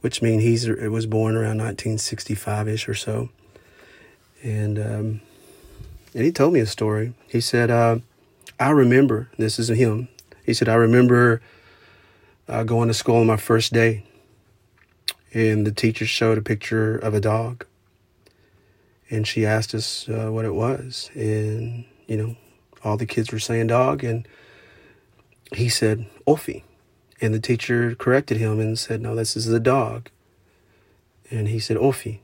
which 0.00 0.20
means 0.20 0.42
he's 0.42 0.68
was 0.68 1.06
born 1.06 1.34
around 1.34 1.58
1965 1.58 2.68
ish 2.68 2.88
or 2.88 2.94
so. 2.94 3.30
And, 4.44 4.78
um, 4.78 5.20
and 6.14 6.24
he 6.24 6.30
told 6.30 6.52
me 6.52 6.60
a 6.60 6.66
story. 6.66 7.14
He 7.26 7.40
said, 7.40 7.70
uh, 7.70 7.98
I 8.60 8.70
remember, 8.70 9.30
this 9.36 9.58
is 9.58 9.68
him. 9.68 10.06
He 10.44 10.54
said, 10.54 10.68
I 10.68 10.74
remember 10.74 11.42
uh, 12.46 12.62
going 12.62 12.88
to 12.88 12.94
school 12.94 13.16
on 13.16 13.26
my 13.26 13.36
first 13.36 13.72
day 13.72 14.04
and 15.34 15.66
the 15.66 15.72
teacher 15.72 16.06
showed 16.06 16.38
a 16.38 16.42
picture 16.42 16.96
of 16.96 17.12
a 17.12 17.20
dog 17.20 17.66
and 19.10 19.26
she 19.26 19.44
asked 19.44 19.74
us 19.74 20.08
uh, 20.08 20.28
what 20.30 20.44
it 20.44 20.54
was 20.54 21.10
and 21.14 21.84
you 22.06 22.16
know 22.16 22.36
all 22.82 22.96
the 22.96 23.06
kids 23.06 23.32
were 23.32 23.38
saying 23.38 23.66
dog 23.66 24.04
and 24.04 24.26
he 25.52 25.68
said 25.68 26.06
Ophi 26.26 26.62
and 27.20 27.34
the 27.34 27.40
teacher 27.40 27.94
corrected 27.94 28.36
him 28.36 28.60
and 28.60 28.78
said 28.78 29.00
no 29.00 29.14
this 29.14 29.36
is 29.36 29.48
a 29.48 29.60
dog 29.60 30.08
and 31.30 31.48
he 31.48 31.58
said 31.58 31.76
Ophi 31.76 32.20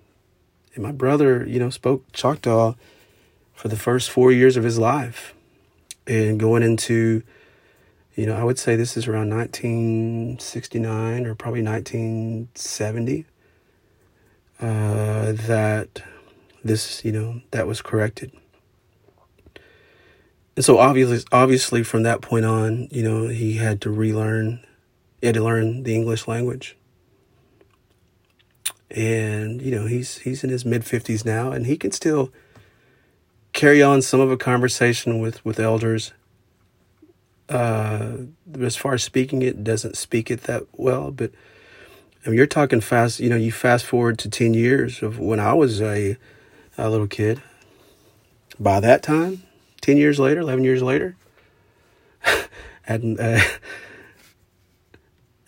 and 0.74 0.82
my 0.82 0.92
brother 0.92 1.46
you 1.46 1.58
know 1.58 1.70
spoke 1.70 2.04
choctaw 2.12 2.74
for 3.54 3.68
the 3.68 3.76
first 3.76 4.10
four 4.10 4.32
years 4.32 4.56
of 4.56 4.64
his 4.64 4.78
life 4.78 5.34
and 6.06 6.40
going 6.40 6.62
into 6.62 7.22
you 8.20 8.26
know, 8.26 8.36
I 8.36 8.44
would 8.44 8.58
say 8.58 8.76
this 8.76 8.98
is 8.98 9.08
around 9.08 9.30
1969 9.30 11.26
or 11.26 11.34
probably 11.34 11.62
1970 11.62 13.24
uh, 14.60 15.32
that 15.32 16.02
this, 16.62 17.02
you 17.02 17.12
know, 17.12 17.40
that 17.52 17.66
was 17.66 17.80
corrected. 17.80 18.30
And 20.54 20.62
so 20.64 20.76
obviously, 20.76 21.20
obviously 21.32 21.82
from 21.82 22.02
that 22.02 22.20
point 22.20 22.44
on, 22.44 22.88
you 22.90 23.02
know, 23.02 23.28
he 23.28 23.54
had 23.54 23.80
to 23.80 23.90
relearn, 23.90 24.60
he 25.22 25.28
had 25.28 25.36
to 25.36 25.42
learn 25.42 25.84
the 25.84 25.94
English 25.94 26.28
language. 26.28 26.76
And, 28.90 29.62
you 29.62 29.70
know, 29.70 29.86
he's, 29.86 30.18
he's 30.18 30.42
in 30.42 30.50
his 30.50 30.64
mid 30.64 30.84
fifties 30.84 31.24
now 31.24 31.52
and 31.52 31.66
he 31.66 31.76
can 31.76 31.92
still 31.92 32.32
carry 33.52 33.82
on 33.82 34.02
some 34.02 34.20
of 34.20 34.30
a 34.30 34.36
conversation 34.36 35.18
with, 35.20 35.44
with 35.44 35.60
elders 35.60 36.12
uh, 37.50 38.12
as 38.60 38.76
far 38.76 38.94
as 38.94 39.02
speaking 39.02 39.42
it, 39.42 39.64
doesn't 39.64 39.96
speak 39.96 40.30
it 40.30 40.42
that 40.42 40.64
well. 40.72 41.10
But 41.10 41.32
I 42.24 42.28
mean, 42.28 42.38
you're 42.38 42.46
talking 42.46 42.80
fast. 42.80 43.20
You 43.20 43.28
know, 43.28 43.36
you 43.36 43.52
fast 43.52 43.84
forward 43.84 44.18
to 44.20 44.30
ten 44.30 44.54
years 44.54 45.02
of 45.02 45.18
when 45.18 45.40
I 45.40 45.52
was 45.52 45.82
a 45.82 46.16
a 46.78 46.88
little 46.88 47.08
kid. 47.08 47.42
By 48.58 48.80
that 48.80 49.02
time, 49.02 49.42
ten 49.80 49.96
years 49.96 50.20
later, 50.20 50.40
eleven 50.40 50.64
years 50.64 50.82
later, 50.82 51.16
had 52.82 53.04
uh, 53.18 53.40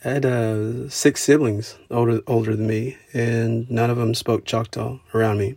had 0.03 0.27
uh, 0.27 0.89
six 0.89 1.23
siblings 1.23 1.77
older 1.91 2.21
older 2.27 2.57
than 2.57 2.67
me, 2.67 2.97
and 3.13 3.71
none 3.71 3.91
of 3.91 3.97
them 3.97 4.15
spoke 4.15 4.45
Choctaw 4.45 4.99
around 5.15 5.39
me. 5.39 5.57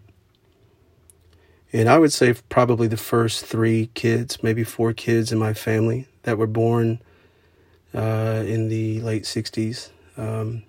And 1.74 1.90
I 1.90 1.98
would 1.98 2.14
say 2.14 2.34
probably 2.48 2.88
the 2.88 2.96
first 2.96 3.46
three 3.46 3.88
kids, 3.96 4.42
maybe 4.42 4.64
four 4.64 4.94
kids 4.94 5.32
in 5.32 5.38
my 5.38 5.54
family 5.54 6.08
that 6.24 6.38
were 6.38 6.48
born 6.48 7.02
uh, 7.94 8.44
in 8.46 8.70
the 8.70 9.02
late 9.02 9.24
60s 9.24 9.90
um, 10.16 10.64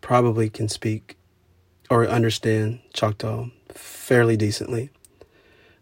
probably 0.00 0.50
can 0.50 0.68
speak 0.68 1.16
or 1.88 2.06
understand 2.06 2.80
Choctaw 2.92 3.48
fairly 3.70 4.36
decently. 4.36 4.90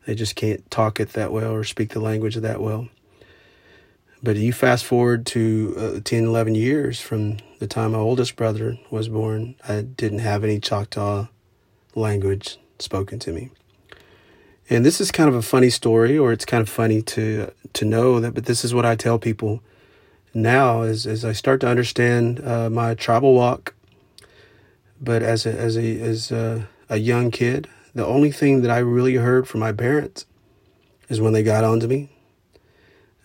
They 0.06 0.14
just 0.14 0.36
can't 0.36 0.70
talk 0.70 1.00
it 1.00 1.14
that 1.14 1.32
well 1.32 1.52
or 1.52 1.64
speak 1.64 1.90
the 1.90 2.00
language 2.00 2.36
that 2.36 2.60
well. 2.60 2.88
But 4.22 4.36
you 4.36 4.52
fast 4.52 4.84
forward 4.84 5.26
to 5.26 5.74
uh, 5.96 6.00
10, 6.02 6.24
11 6.24 6.54
years 6.54 7.00
from 7.00 7.36
the 7.58 7.66
time 7.66 7.92
my 7.92 7.98
oldest 7.98 8.36
brother 8.36 8.78
was 8.90 9.08
born, 9.08 9.54
I 9.68 9.82
didn't 9.82 10.20
have 10.20 10.42
any 10.42 10.58
Choctaw 10.58 11.28
language 11.94 12.58
spoken 12.78 13.18
to 13.20 13.32
me. 13.32 13.50
And 14.68 14.84
this 14.84 15.00
is 15.00 15.12
kind 15.12 15.28
of 15.28 15.34
a 15.34 15.42
funny 15.42 15.70
story, 15.70 16.18
or 16.18 16.32
it's 16.32 16.44
kind 16.44 16.60
of 16.60 16.68
funny 16.68 17.00
to 17.02 17.52
to 17.74 17.84
know 17.84 18.18
that. 18.18 18.34
But 18.34 18.46
this 18.46 18.64
is 18.64 18.74
what 18.74 18.84
I 18.84 18.96
tell 18.96 19.18
people 19.18 19.62
now, 20.34 20.82
as 20.82 21.06
as 21.06 21.24
I 21.24 21.32
start 21.32 21.60
to 21.60 21.68
understand 21.68 22.40
uh, 22.44 22.68
my 22.68 22.94
tribal 22.94 23.34
walk. 23.34 23.74
But 25.00 25.22
as 25.22 25.46
a 25.46 25.56
as 25.56 25.76
a 25.76 26.00
as 26.00 26.32
a, 26.32 26.68
a 26.88 26.96
young 26.96 27.30
kid, 27.30 27.68
the 27.94 28.04
only 28.04 28.32
thing 28.32 28.62
that 28.62 28.70
I 28.70 28.78
really 28.78 29.14
heard 29.14 29.46
from 29.46 29.60
my 29.60 29.72
parents 29.72 30.26
is 31.08 31.20
when 31.20 31.32
they 31.32 31.44
got 31.44 31.62
onto 31.62 31.86
me. 31.86 32.10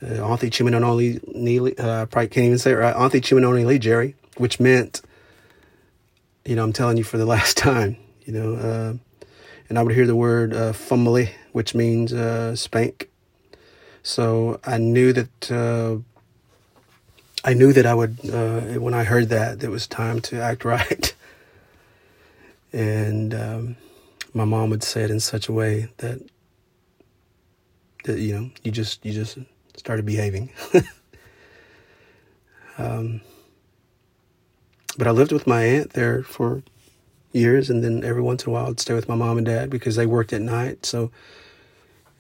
Uh, 0.04 0.26
Auntie 0.26 0.50
Chiminoni 0.50 1.36
Neely, 1.36 1.78
uh, 1.78 2.04
I 2.04 2.06
probably 2.06 2.30
can't 2.30 2.48
even 2.48 2.58
say 2.58 2.72
it 2.72 2.76
right. 2.76 2.96
Auntie 2.96 3.22
Chiminoni 3.22 3.66
Lee 3.66 3.78
Jerry, 3.78 4.16
which 4.38 4.60
meant, 4.60 5.02
you 6.44 6.56
know, 6.56 6.64
I'm 6.64 6.74
telling 6.74 6.98
you 6.98 7.04
for 7.04 7.18
the 7.18 7.26
last 7.36 7.58
time, 7.58 7.98
you 8.26 8.34
know, 8.34 8.56
uh, 8.56 8.94
and 9.70 9.80
I 9.80 9.84
would 9.84 9.96
hear 9.96 10.08
the 10.08 10.16
word 10.16 10.54
uh, 10.54 10.74
fumble, 10.74 11.26
which 11.52 11.76
means 11.76 12.14
uh, 12.14 12.56
spank. 12.56 13.10
So 14.04 14.60
I 14.66 14.78
knew 14.78 15.14
that 15.14 15.52
uh, 15.52 15.98
I 17.44 17.54
knew 17.54 17.72
that 17.74 17.86
I 17.86 17.94
would 17.94 18.18
uh, 18.30 18.62
when 18.80 18.94
I 18.94 19.04
heard 19.04 19.30
that 19.30 19.64
it 19.64 19.70
was 19.70 19.88
time 19.88 20.20
to 20.22 20.42
act 20.42 20.66
right, 20.66 21.14
and 22.74 23.34
um, 23.34 23.76
my 24.34 24.46
mom 24.46 24.70
would 24.72 24.84
say 24.84 25.04
it 25.04 25.12
in 25.12 25.20
such 25.20 25.48
a 25.48 25.54
way 25.54 25.90
that 25.98 26.20
that 28.06 28.20
you 28.20 28.34
know 28.34 28.50
you 28.64 28.72
just 28.72 29.06
you 29.06 29.14
just 29.14 29.38
started 29.82 30.06
behaving. 30.06 30.52
um, 32.78 33.22
but 34.96 35.08
I 35.08 35.12
lived 35.12 35.32
with 35.32 35.48
my 35.48 35.64
aunt 35.64 35.94
there 35.94 36.22
for 36.22 36.62
years, 37.32 37.72
and 37.72 37.84
then 37.84 38.04
every 38.04 38.22
once 38.22 38.44
in 38.44 38.52
a 38.52 38.54
while 38.54 38.68
I'd 38.68 38.80
stay 38.80 38.94
with 38.94 39.10
my 39.10 39.16
mom 39.16 39.38
and 39.38 39.46
dad 39.48 39.72
because 39.72 39.96
they 39.96 40.06
worked 40.06 40.34
at 40.34 40.42
night. 40.42 40.86
So 40.86 41.10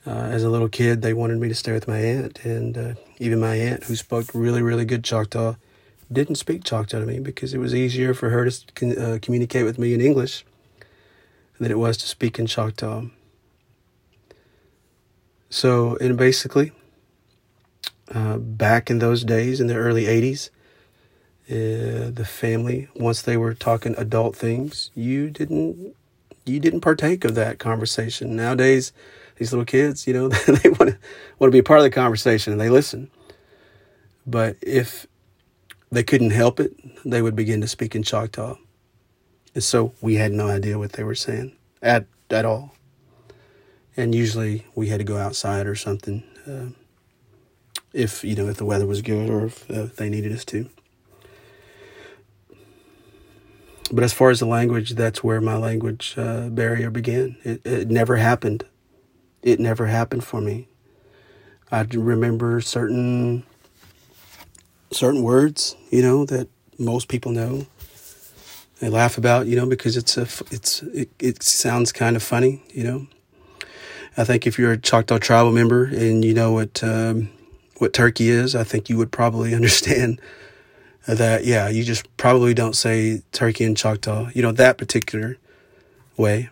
uh, 0.08 0.10
as 0.10 0.44
a 0.44 0.50
little 0.50 0.70
kid, 0.70 1.03
they 1.03 1.13
wanted 1.13 1.39
me 1.39 1.50
to 1.50 1.53
stay 1.53 1.72
with 1.72 1.88
my 1.88 2.00
aunt, 2.00 2.44
and 2.44 2.75
uh, 2.75 2.94
even 3.20 3.39
my 3.39 3.53
aunt, 3.53 3.84
who 3.84 3.96
spoke 3.96 4.25
really, 4.34 4.63
really 4.63 4.86
good 4.86 5.03
Choctaw, 5.03 5.53
didn't 6.12 6.38
speak 6.38 6.63
Choctaw 6.63 6.98
to 6.98 7.06
me 7.06 7.20
because 7.20 7.53
it 7.53 7.60
was 7.60 7.75
easier 7.75 8.15
for 8.15 8.32
her 8.32 8.50
to 8.50 8.98
uh, 8.98 9.20
communicate 9.22 9.65
with 9.65 9.77
me 9.77 9.94
in 9.94 10.01
English 10.01 10.46
than 11.60 11.70
it 11.70 11.77
was 11.77 11.96
to 11.98 12.08
speak 12.08 12.39
in 12.39 12.48
Choctaw. 12.48 13.03
So, 15.51 15.96
and 15.98 16.18
basically, 16.18 16.72
uh, 18.13 18.38
back 18.38 18.89
in 18.89 19.00
those 19.00 19.24
days, 19.24 19.60
in 19.62 19.68
the 19.68 19.75
early 19.75 20.06
80s, 20.06 20.50
uh, 21.51 22.10
the 22.12 22.25
family 22.25 22.88
once 22.96 23.22
they 23.22 23.36
were 23.36 23.53
talking 23.53 23.94
adult 23.98 24.38
things 24.38 24.89
you 24.96 25.30
didn't 25.30 25.96
you 26.46 26.60
didn't 26.62 26.82
partake 26.82 27.25
of 27.25 27.36
that 27.36 27.60
conversation. 27.60 28.36
Nowadays 28.38 28.94
these 29.38 29.51
little 29.51 29.65
kids 29.65 30.08
you 30.08 30.13
know 30.13 30.27
they 30.48 30.70
want 30.70 30.91
to 30.91 30.98
want 31.39 31.50
to 31.50 31.51
be 31.51 31.60
a 31.60 31.63
part 31.63 31.80
of 31.80 31.84
the 31.84 31.89
conversation 31.89 32.53
and 32.53 32.62
they 32.62 32.70
listen. 32.70 33.10
But 34.25 34.56
if 34.62 35.08
they 35.91 36.03
couldn't 36.03 36.32
help 36.32 36.60
it 36.60 36.74
they 37.03 37.22
would 37.22 37.36
begin 37.36 37.60
to 37.62 37.68
speak 37.68 37.96
in 37.96 38.03
choctaw. 38.03 38.56
And 39.53 39.63
so 39.63 39.94
we 40.00 40.15
had 40.15 40.32
no 40.32 40.48
idea 40.48 40.80
what 40.80 40.94
they 40.94 41.03
were 41.03 41.15
saying 41.15 41.53
at 41.82 42.06
at 42.30 42.46
all. 42.46 42.75
And 43.98 44.15
usually 44.15 44.68
we 44.74 44.88
had 44.88 45.00
to 45.00 45.03
go 45.03 45.18
outside 45.18 45.68
or 45.68 45.75
something 45.75 46.24
uh, 46.48 46.68
if 47.93 48.24
you 48.24 48.36
know 48.36 48.48
if 48.48 48.57
the 48.57 48.65
weather 48.65 48.86
was 48.88 49.01
good 49.01 49.29
or 49.29 49.45
if 49.45 49.69
uh, 49.69 49.88
they 49.98 50.10
needed 50.10 50.31
us 50.31 50.45
to 50.45 50.69
But 53.91 54.03
as 54.05 54.13
far 54.13 54.29
as 54.29 54.39
the 54.39 54.45
language, 54.45 54.92
that's 54.92 55.24
where 55.24 55.42
my 55.42 55.57
language 55.57 56.13
uh, 56.18 56.48
barrier 56.50 56.89
began. 56.89 57.35
It, 57.44 57.61
it 57.66 57.89
never 57.89 58.16
happened. 58.16 58.63
It 59.42 59.59
never 59.59 59.87
happened 59.87 60.24
for 60.24 60.39
me. 60.39 60.68
I 61.72 61.81
remember 61.81 62.61
certain 62.61 63.44
certain 64.92 65.24
words, 65.24 65.75
you 65.89 66.01
know, 66.01 66.25
that 66.25 66.50
most 66.77 67.07
people 67.07 67.31
know. 67.31 67.66
They 68.79 68.89
laugh 68.89 69.18
about, 69.18 69.48
you 69.48 69.55
know, 69.55 69.66
because 69.66 69.98
it's 69.98 70.18
a 70.18 70.24
it's 70.51 70.83
it, 70.83 71.09
it 71.20 71.44
sounds 71.44 71.92
kind 71.92 72.16
of 72.16 72.24
funny, 72.24 72.63
you 72.70 72.83
know. 72.83 73.07
I 74.18 74.24
think 74.24 74.48
if 74.48 74.57
you're 74.57 74.74
a 74.74 74.77
Choctaw 74.77 75.18
tribal 75.18 75.51
member 75.51 75.85
and 75.85 76.24
you 76.24 76.33
know 76.33 76.51
what 76.53 76.83
um, 76.83 77.29
what 77.81 77.94
turkey 77.94 78.29
is, 78.29 78.55
I 78.55 78.63
think 78.63 78.89
you 78.89 78.98
would 78.98 79.11
probably 79.11 79.55
understand 79.59 80.22
that 81.07 81.46
yeah, 81.46 81.67
you 81.67 81.83
just 81.83 82.15
probably 82.15 82.53
don't 82.53 82.75
say 82.75 83.24
turkey 83.31 83.63
and 83.63 83.75
Choctaw, 83.75 84.29
you 84.35 84.44
know, 84.44 84.51
that 84.51 84.77
particular 84.77 85.37
way. 86.15 86.50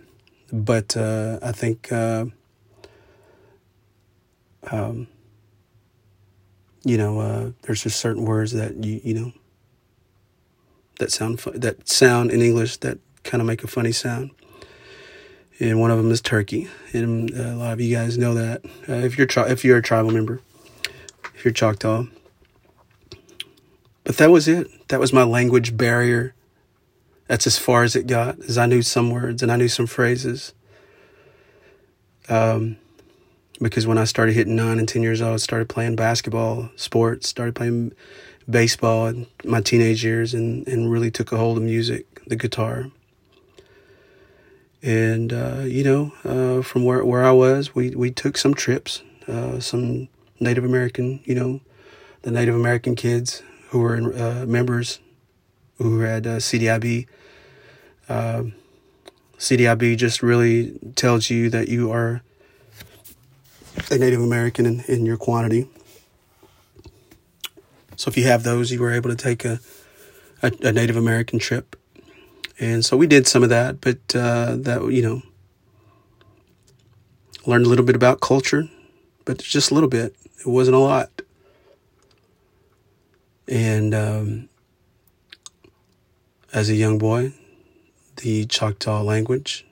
But 0.51 0.97
uh, 0.97 1.37
I 1.43 1.51
think 1.51 1.91
uh, 1.91 2.25
um, 4.71 5.07
you 6.83 6.97
know, 6.97 7.19
uh, 7.19 7.51
there's 7.61 7.83
just 7.83 7.99
certain 7.99 8.25
words 8.25 8.53
that 8.53 8.83
you 8.83 8.99
you 9.03 9.13
know 9.13 9.33
that 10.97 11.11
sound 11.11 11.39
fu- 11.39 11.51
that 11.51 11.87
sound 11.87 12.31
in 12.31 12.41
English 12.41 12.77
that 12.77 12.97
kind 13.23 13.41
of 13.41 13.47
make 13.47 13.63
a 13.63 13.67
funny 13.67 13.91
sound. 13.91 14.31
And 15.59 15.79
one 15.79 15.91
of 15.91 15.97
them 15.97 16.09
is 16.09 16.21
turkey, 16.21 16.69
and 16.93 17.31
uh, 17.37 17.43
a 17.43 17.55
lot 17.55 17.73
of 17.73 17.81
you 17.81 17.95
guys 17.95 18.17
know 18.17 18.33
that 18.33 18.65
uh, 18.87 18.93
if 18.93 19.17
you're 19.17 19.27
tri- 19.27 19.49
if 19.49 19.63
you're 19.63 19.77
a 19.77 19.81
tribal 19.83 20.09
member, 20.09 20.41
you're 21.43 21.53
Choctaw. 21.53 22.05
But 24.03 24.17
that 24.17 24.31
was 24.31 24.47
it. 24.47 24.87
That 24.87 24.99
was 24.99 25.13
my 25.13 25.23
language 25.23 25.77
barrier. 25.77 26.33
That's 27.27 27.45
as 27.45 27.59
far 27.59 27.83
as 27.83 27.95
it 27.95 28.07
got, 28.07 28.39
as 28.39 28.57
I 28.57 28.65
knew 28.65 28.81
some 28.81 29.11
words 29.11 29.43
and 29.43 29.51
I 29.51 29.55
knew 29.55 29.67
some 29.67 29.85
phrases. 29.85 30.53
Um, 32.27 32.77
because 33.61 33.85
when 33.85 33.97
I 33.97 34.05
started 34.05 34.33
hitting 34.33 34.55
nine 34.55 34.79
and 34.79 34.87
10 34.87 35.03
years 35.03 35.21
old, 35.21 35.33
I 35.33 35.37
started 35.37 35.69
playing 35.69 35.95
basketball, 35.95 36.69
sports, 36.75 37.29
started 37.29 37.55
playing 37.55 37.93
baseball 38.49 39.07
in 39.07 39.27
my 39.43 39.61
teenage 39.61 40.03
years 40.03 40.33
and, 40.33 40.67
and 40.67 40.91
really 40.91 41.11
took 41.11 41.31
a 41.31 41.37
hold 41.37 41.57
of 41.57 41.63
music, 41.63 42.21
the 42.25 42.35
guitar. 42.35 42.89
And, 44.81 45.33
uh, 45.33 45.63
you 45.65 45.83
know, 45.83 46.13
uh, 46.23 46.63
from 46.63 46.83
where, 46.85 47.03
where 47.03 47.23
I 47.23 47.31
was, 47.31 47.75
we, 47.75 47.91
we 47.91 48.11
took 48.11 48.37
some 48.37 48.53
trips, 48.53 49.03
uh, 49.27 49.59
some 49.59 50.07
Native 50.39 50.63
American, 50.63 51.21
you 51.25 51.35
know, 51.35 51.61
the 52.21 52.31
Native 52.31 52.55
American 52.55 52.95
kids 52.95 53.43
who 53.69 53.79
were 53.79 53.97
uh, 53.97 54.45
members 54.45 54.99
who 55.77 55.99
had 55.99 56.27
uh, 56.27 56.37
CDIB. 56.37 57.07
Um, 58.07 58.53
CDIB 59.37 59.97
just 59.97 60.21
really 60.21 60.77
tells 60.95 61.29
you 61.29 61.49
that 61.49 61.69
you 61.69 61.91
are 61.91 62.21
a 63.89 63.97
Native 63.97 64.21
American 64.21 64.65
in, 64.65 64.81
in 64.87 65.05
your 65.05 65.17
quantity. 65.17 65.67
So 67.95 68.09
if 68.09 68.17
you 68.17 68.25
have 68.25 68.43
those, 68.43 68.71
you 68.71 68.79
were 68.79 68.91
able 68.91 69.09
to 69.09 69.15
take 69.15 69.45
a, 69.45 69.59
a, 70.41 70.51
a 70.63 70.71
Native 70.71 70.95
American 70.95 71.39
trip. 71.39 71.75
And 72.59 72.83
so 72.83 72.97
we 72.97 73.07
did 73.07 73.27
some 73.27 73.43
of 73.43 73.49
that, 73.49 73.79
but 73.79 73.97
uh, 74.15 74.57
that, 74.57 74.89
you 74.91 75.01
know, 75.01 75.21
learned 77.45 77.65
a 77.65 77.69
little 77.69 77.85
bit 77.85 77.95
about 77.95 78.19
culture, 78.19 78.69
but 79.25 79.37
just 79.39 79.71
a 79.71 79.73
little 79.73 79.89
bit. 79.89 80.15
It 80.39 80.47
wasn't 80.47 80.75
a 80.75 80.79
lot. 80.79 81.09
And 83.47 83.93
um, 83.93 84.49
as 86.53 86.69
a 86.69 86.75
young 86.75 86.97
boy, 86.97 87.33
the 88.17 88.45
Choctaw 88.45 89.01
language, 89.01 89.65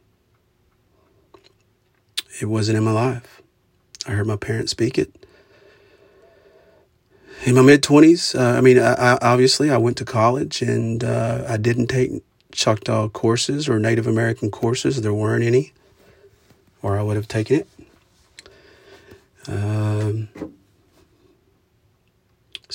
it 2.41 2.45
wasn't 2.45 2.77
in 2.77 2.83
my 2.83 2.91
life. 2.91 3.41
I 4.07 4.11
heard 4.11 4.27
my 4.27 4.35
parents 4.35 4.71
speak 4.71 4.97
it. 4.97 5.13
In 7.45 7.55
my 7.55 7.61
mid 7.61 7.83
20s, 7.83 8.37
uh, 8.37 8.57
I 8.57 8.61
mean, 8.61 8.79
I, 8.79 8.93
I, 8.93 9.17
obviously, 9.21 9.69
I 9.69 9.77
went 9.77 9.97
to 9.97 10.05
college 10.05 10.61
and 10.61 11.03
uh, 11.03 11.45
I 11.47 11.57
didn't 11.57 11.87
take 11.87 12.23
Choctaw 12.51 13.09
courses 13.09 13.69
or 13.69 13.79
Native 13.79 14.07
American 14.07 14.49
courses. 14.49 15.01
There 15.01 15.13
weren't 15.13 15.43
any, 15.43 15.71
or 16.81 16.97
I 16.97 17.03
would 17.03 17.15
have 17.15 17.27
taken 17.27 17.57
it. 17.57 17.67
Um, 19.47 20.29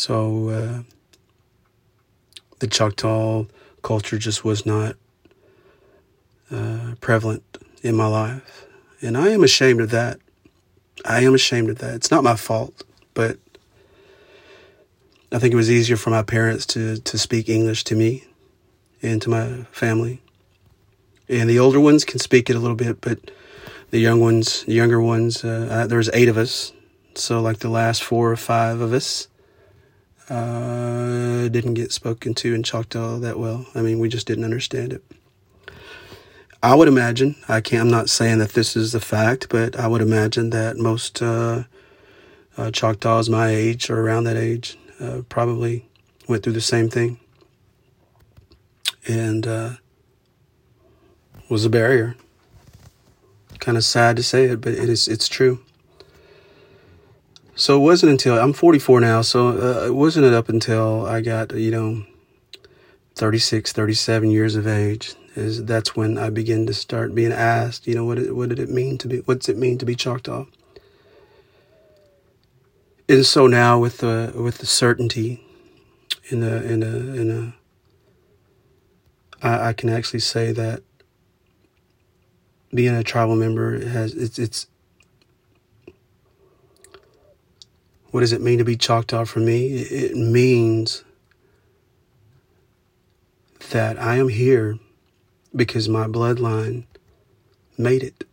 so 0.03 0.49
uh, 0.49 0.83
the 2.59 2.67
Choctaw 2.67 3.45
culture 3.83 4.19
just 4.19 4.45
was 4.45 4.67
not 4.67 4.97
uh, 6.51 6.97
prevalent 7.01 7.45
in 7.85 7.95
my 7.95 8.09
life. 8.09 8.67
And 9.01 9.17
I 9.17 9.29
am 9.29 9.45
ashamed 9.45 9.81
of 9.81 9.91
that. 9.91 10.19
I 11.05 11.21
am 11.21 11.37
ashamed 11.37 11.71
of 11.71 11.79
that. 11.79 11.95
It's 11.95 12.11
not 12.11 12.25
my 12.25 12.35
fault, 12.35 12.83
but 13.15 13.39
I 15.31 15.39
think 15.39 15.55
it 15.55 15.57
was 15.57 15.71
easier 15.71 15.97
for 15.97 16.11
my 16.11 16.23
parents 16.25 16.67
to, 16.75 16.97
to 16.99 17.17
speak 17.17 17.49
English 17.49 17.85
to 17.85 17.95
me 17.95 18.25
and 19.03 19.23
to 19.23 19.31
my 19.31 19.67
family. 19.71 20.21
And 21.29 21.49
the 21.49 21.61
older 21.61 21.79
ones 21.79 22.05
can 22.05 22.19
speak 22.19 22.51
it 22.51 22.57
a 22.57 22.59
little 22.59 22.77
bit, 22.77 23.01
but 23.01 23.31
the 23.91 24.01
young 24.01 24.19
ones, 24.19 24.65
the 24.65 24.75
younger 24.75 25.01
ones, 25.01 25.45
uh, 25.45 26.09
eight 26.13 26.29
of 26.29 26.37
us. 26.37 26.73
So 27.15 27.41
like 27.41 27.61
the 27.61 27.71
last 27.71 28.03
four 28.03 28.33
or 28.33 28.37
five 28.37 28.81
of 28.81 28.93
us, 28.93 29.29
uh, 30.33 31.49
didn't 31.49 31.75
get 31.75 31.93
spoken 31.93 32.33
to 32.35 32.55
in 32.55 32.63
Choctaw 32.63 33.19
that 33.19 33.39
well. 33.39 33.67
I 33.75 33.83
mean, 33.83 33.99
we 33.99 34.09
just 34.09 34.27
didn't 34.27 34.45
understand 34.45 34.93
it. 34.93 35.05
I 36.63 36.75
would 36.75 36.89
imagine, 36.89 37.37
I 37.49 37.61
can't, 37.61 37.83
I'm 37.83 37.91
not 37.91 38.09
saying 38.09 38.39
that 38.39 38.53
this 38.55 38.77
is 38.77 38.93
the 38.93 39.01
fact, 39.01 39.49
but 39.51 39.79
I 39.79 39.89
would 39.89 40.01
imagine 40.01 40.51
that 40.51 40.77
most 40.77 41.21
uh, 41.21 41.65
uh, 42.57 42.71
Choctaws 42.71 43.29
my 43.29 43.49
age 43.49 43.91
or 43.91 44.01
around 44.01 44.25
that 44.25 44.37
age 44.37 44.79
uh, 45.01 45.23
probably 45.29 45.87
went 46.29 46.45
through 46.45 46.53
the 46.55 46.61
same 46.61 46.89
thing. 46.89 47.19
And 49.07 49.47
uh, 49.47 49.71
was 51.49 51.65
a 51.65 51.71
barrier. 51.71 52.17
Kind 53.59 53.77
of 53.77 53.85
sad 53.85 54.17
to 54.17 54.23
say 54.23 54.45
it, 54.45 54.61
but 54.61 54.73
it 54.73 54.89
is, 54.89 55.09
it's 55.09 55.29
true. 55.29 55.61
So 57.55 57.77
it 57.77 57.81
wasn't 57.81 58.13
until 58.13 58.39
I'm 58.39 58.53
44 58.53 59.01
now, 59.01 59.23
so 59.23 59.49
uh, 59.49 59.87
it 59.87 59.95
wasn't 59.95 60.27
up 60.27 60.49
until 60.49 61.07
I 61.07 61.21
got, 61.21 61.53
you 61.53 61.71
know, 61.71 62.05
36, 63.15 63.73
37 63.73 64.31
years 64.31 64.57
of 64.57 64.67
age 64.67 65.15
is 65.35 65.65
that's 65.65 65.97
when 65.97 66.19
I 66.19 66.31
begin 66.31 66.67
to 66.67 66.75
start 66.75 67.15
being 67.15 67.33
asked, 67.33 67.87
you 67.87 67.95
know, 67.95 68.05
what 68.05 68.19
what 68.35 68.49
did 68.49 68.59
it 68.59 68.71
mean 68.71 68.99
to 68.99 69.09
be 69.09 69.19
what's 69.19 69.49
it 69.49 69.57
mean 69.57 69.79
to 69.79 69.87
be 69.87 69.95
Choctaw? 69.95 70.47
And 73.09 73.27
so 73.27 73.47
now 73.47 73.79
with 73.79 73.99
the 73.99 74.33
with 74.35 74.59
the 74.59 74.67
certainty 74.67 75.45
in 76.31 76.43
a 76.43 76.57
in 76.63 76.83
a 76.83 76.87
in 76.87 77.31
a 77.31 77.55
I, 79.47 79.69
I 79.69 79.73
can 79.73 79.89
actually 79.89 80.21
say 80.21 80.53
that 80.53 80.83
being 82.75 82.95
a 82.95 83.03
tribal 83.03 83.37
member 83.37 83.87
has 83.87 84.15
it's 84.15 84.39
it's 84.39 84.67
what 88.13 88.21
does 88.21 88.33
it 88.33 88.43
mean 88.43 88.59
to 88.59 88.65
be 88.65 88.77
Choctaw 88.77 89.25
for 89.25 89.41
me? 89.41 89.69
It 89.73 90.15
means 90.15 91.03
that 93.71 93.99
I 93.99 94.17
am 94.17 94.29
here 94.29 94.79
because 95.57 95.89
my 95.89 96.07
bloodline 96.07 96.85
made 97.79 98.03
it. 98.03 98.25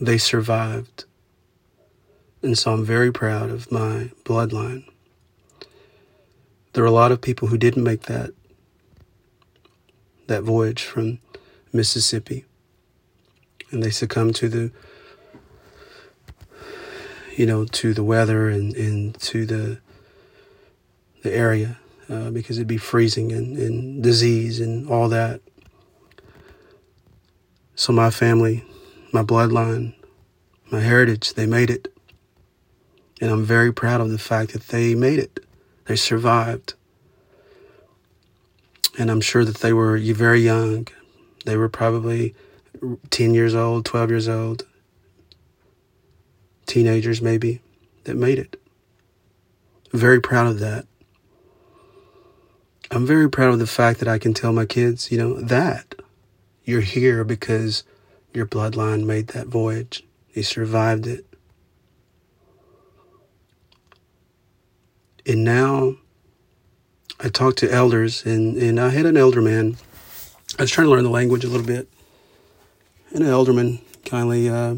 They 0.00 0.16
survived. 0.16 1.04
And 2.42 2.56
so 2.56 2.72
I'm 2.72 2.84
very 2.84 3.12
proud 3.12 3.50
of 3.50 3.70
my 3.70 4.10
bloodline. 4.24 4.84
There 6.72 6.82
are 6.82 6.86
a 6.86 6.90
lot 6.90 7.12
of 7.12 7.20
people 7.20 7.48
who 7.48 7.58
didn't 7.58 7.84
make 7.84 8.02
that 8.02 8.30
that 10.28 10.44
voyage 10.44 10.84
from 10.84 11.18
Mississippi. 11.72 12.46
And 13.70 13.82
they 13.82 13.90
succumbed 13.90 14.36
to 14.36 14.48
the 14.48 14.72
you 17.40 17.46
know, 17.46 17.64
to 17.64 17.94
the 17.94 18.04
weather 18.04 18.50
and, 18.50 18.76
and 18.76 19.18
to 19.18 19.46
the 19.46 19.78
the 21.22 21.32
area 21.32 21.78
uh, 22.10 22.28
because 22.28 22.58
it'd 22.58 22.68
be 22.68 22.76
freezing 22.76 23.32
and, 23.32 23.56
and 23.56 24.02
disease 24.02 24.60
and 24.60 24.86
all 24.90 25.08
that. 25.08 25.40
So 27.74 27.94
my 27.94 28.10
family, 28.10 28.62
my 29.10 29.22
bloodline, 29.22 29.94
my 30.70 30.80
heritage, 30.80 31.32
they 31.32 31.46
made 31.46 31.70
it. 31.70 31.90
And 33.22 33.30
I'm 33.30 33.42
very 33.42 33.72
proud 33.72 34.02
of 34.02 34.10
the 34.10 34.18
fact 34.18 34.52
that 34.52 34.68
they 34.68 34.94
made 34.94 35.18
it. 35.18 35.40
They 35.86 35.96
survived. 35.96 36.74
And 38.98 39.10
I'm 39.10 39.22
sure 39.22 39.46
that 39.46 39.58
they 39.58 39.72
were 39.72 39.96
very 39.96 40.42
young. 40.42 40.88
They 41.46 41.56
were 41.56 41.70
probably 41.70 42.34
10 43.08 43.32
years 43.32 43.54
old, 43.54 43.86
12 43.86 44.10
years 44.10 44.28
old, 44.28 44.66
teenagers 46.70 47.20
maybe, 47.20 47.60
that 48.04 48.16
made 48.16 48.38
it. 48.38 48.60
Very 49.92 50.20
proud 50.20 50.46
of 50.46 50.60
that. 50.60 50.86
I'm 52.90 53.06
very 53.06 53.28
proud 53.28 53.52
of 53.52 53.58
the 53.58 53.66
fact 53.66 53.98
that 54.00 54.08
I 54.08 54.18
can 54.18 54.34
tell 54.34 54.52
my 54.52 54.66
kids, 54.66 55.12
you 55.12 55.18
know, 55.18 55.40
that 55.40 55.94
you're 56.64 56.80
here 56.80 57.24
because 57.24 57.84
your 58.32 58.46
bloodline 58.46 59.04
made 59.04 59.28
that 59.28 59.48
voyage. 59.48 60.04
You 60.32 60.42
survived 60.42 61.06
it. 61.06 61.26
And 65.26 65.44
now 65.44 65.96
I 67.18 67.28
talked 67.28 67.58
to 67.58 67.70
elders, 67.70 68.24
and, 68.24 68.56
and 68.56 68.80
I 68.80 68.90
had 68.90 69.06
an 69.06 69.16
elder 69.16 69.42
man. 69.42 69.76
I 70.58 70.62
was 70.62 70.70
trying 70.70 70.86
to 70.86 70.90
learn 70.90 71.04
the 71.04 71.10
language 71.10 71.44
a 71.44 71.48
little 71.48 71.66
bit. 71.66 71.88
And 73.12 73.24
an 73.24 73.30
elderman 73.30 73.82
kindly 74.04 74.48
uh, 74.48 74.76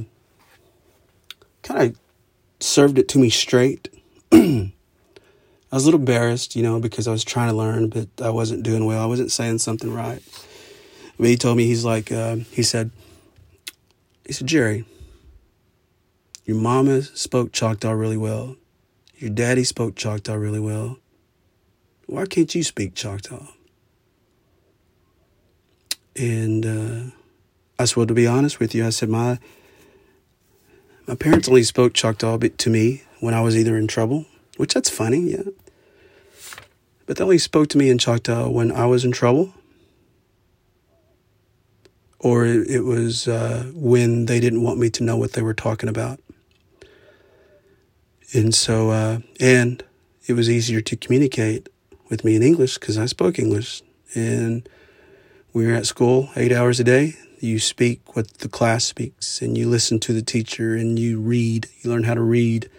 kind 1.63 1.91
of 1.91 1.99
served 2.61 2.99
it 2.99 3.09
to 3.09 3.19
me 3.19 3.31
straight. 3.31 3.89
I 4.33 5.77
was 5.77 5.85
a 5.85 5.87
little 5.87 6.01
embarrassed, 6.01 6.55
you 6.55 6.63
know, 6.63 6.81
because 6.81 7.09
I 7.09 7.13
was 7.13 7.25
trying 7.25 7.49
to 7.49 7.57
learn, 7.57 7.89
but 7.89 8.09
I 8.21 8.31
wasn't 8.31 8.63
doing 8.63 8.85
well. 8.85 9.03
I 9.03 9.07
wasn't 9.07 9.33
saying 9.33 9.59
something 9.59 9.93
right. 9.93 10.23
But 11.19 11.29
he 11.29 11.37
told 11.37 11.57
me, 11.57 11.65
he's 11.65 11.85
like, 11.85 12.13
uh, 12.13 12.37
he 12.51 12.63
said, 12.63 12.91
he 14.27 14.33
said, 14.33 14.47
Jerry, 14.47 14.85
your 16.45 16.57
mama 16.57 17.03
spoke 17.03 17.53
Choctaw 17.53 17.93
really 17.93 18.17
well. 18.17 18.57
Your 19.17 19.31
daddy 19.31 19.65
spoke 19.65 19.95
Choctaw 19.95 20.35
really 20.35 20.61
well. 20.61 20.99
Why 22.07 22.27
can't 22.27 22.55
you 22.55 22.63
speak 22.63 22.95
Choctaw? 22.95 23.47
And 26.17 26.67
uh, 26.67 27.11
I 27.79 27.87
well, 27.97 28.07
to 28.07 28.15
be 28.15 28.27
honest 28.27 28.61
with 28.61 28.75
you, 28.75 28.87
I 28.87 28.91
said, 28.91 29.09
my, 29.09 29.39
my 31.07 31.15
parents 31.15 31.49
only 31.49 31.63
spoke 31.63 31.95
Choctaw 31.95 32.39
to 32.39 32.71
me 32.71 33.03
when 33.21 33.35
I 33.35 33.41
was 33.41 33.57
either 33.57 33.77
in 33.77 33.87
trouble, 33.87 34.27
which 34.57 34.75
that's 34.75 34.91
funny, 34.91 35.33
yeah. 35.33 35.43
But 37.07 37.17
they 37.17 37.25
only 37.25 37.39
spoke 37.39 37.69
to 37.69 37.79
me 37.79 37.91
in 37.91 37.99
Choctaw 37.99 38.49
when 38.49 38.71
I 38.73 38.87
was 38.87 39.05
in 39.05 39.13
trouble 39.13 39.53
or 42.23 42.47
it, 42.47 42.85
was 42.85 43.27
uh, 43.27 43.71
when 43.75 44.27
they 44.27 44.39
didn't 44.39 44.63
want 44.63 44.79
me 44.79 44.89
to 44.91 45.03
know 45.03 45.17
what 45.17 45.33
they 45.33 45.43
were 45.43 45.55
talking 45.55 45.89
about. 45.89 46.21
And 48.33 48.55
so, 48.55 48.91
uh, 48.91 49.19
and 49.41 49.85
it 50.27 50.35
was 50.35 50.49
easier 50.49 50.81
to 50.81 50.97
communicate 50.97 51.69
with 52.09 52.25
me 52.25 52.37
in 52.37 52.43
English 52.43 52.79
because 52.79 52.97
I 52.97 53.07
spoke 53.07 53.39
English. 53.39 53.83
And 54.15 54.67
we 55.53 55.67
were 55.67 55.75
at 55.75 55.87
school 55.87 56.31
eight 56.37 56.53
hours 56.53 56.79
a 56.79 56.85
day. 56.85 57.17
You 57.43 57.59
speak 57.59 58.15
what 58.15 58.29
the 58.39 58.49
class 58.49 58.85
speaks, 58.85 59.43
and 59.43 59.59
you 59.59 59.69
listen 59.69 59.99
to 60.01 60.13
the 60.13 60.23
teacher, 60.23 60.77
and 60.77 60.99
you 60.99 61.21
read. 61.21 61.67
You 61.81 61.91
learn 61.91 62.05
how 62.05 62.15
to 62.15 62.21
read. 62.21 62.71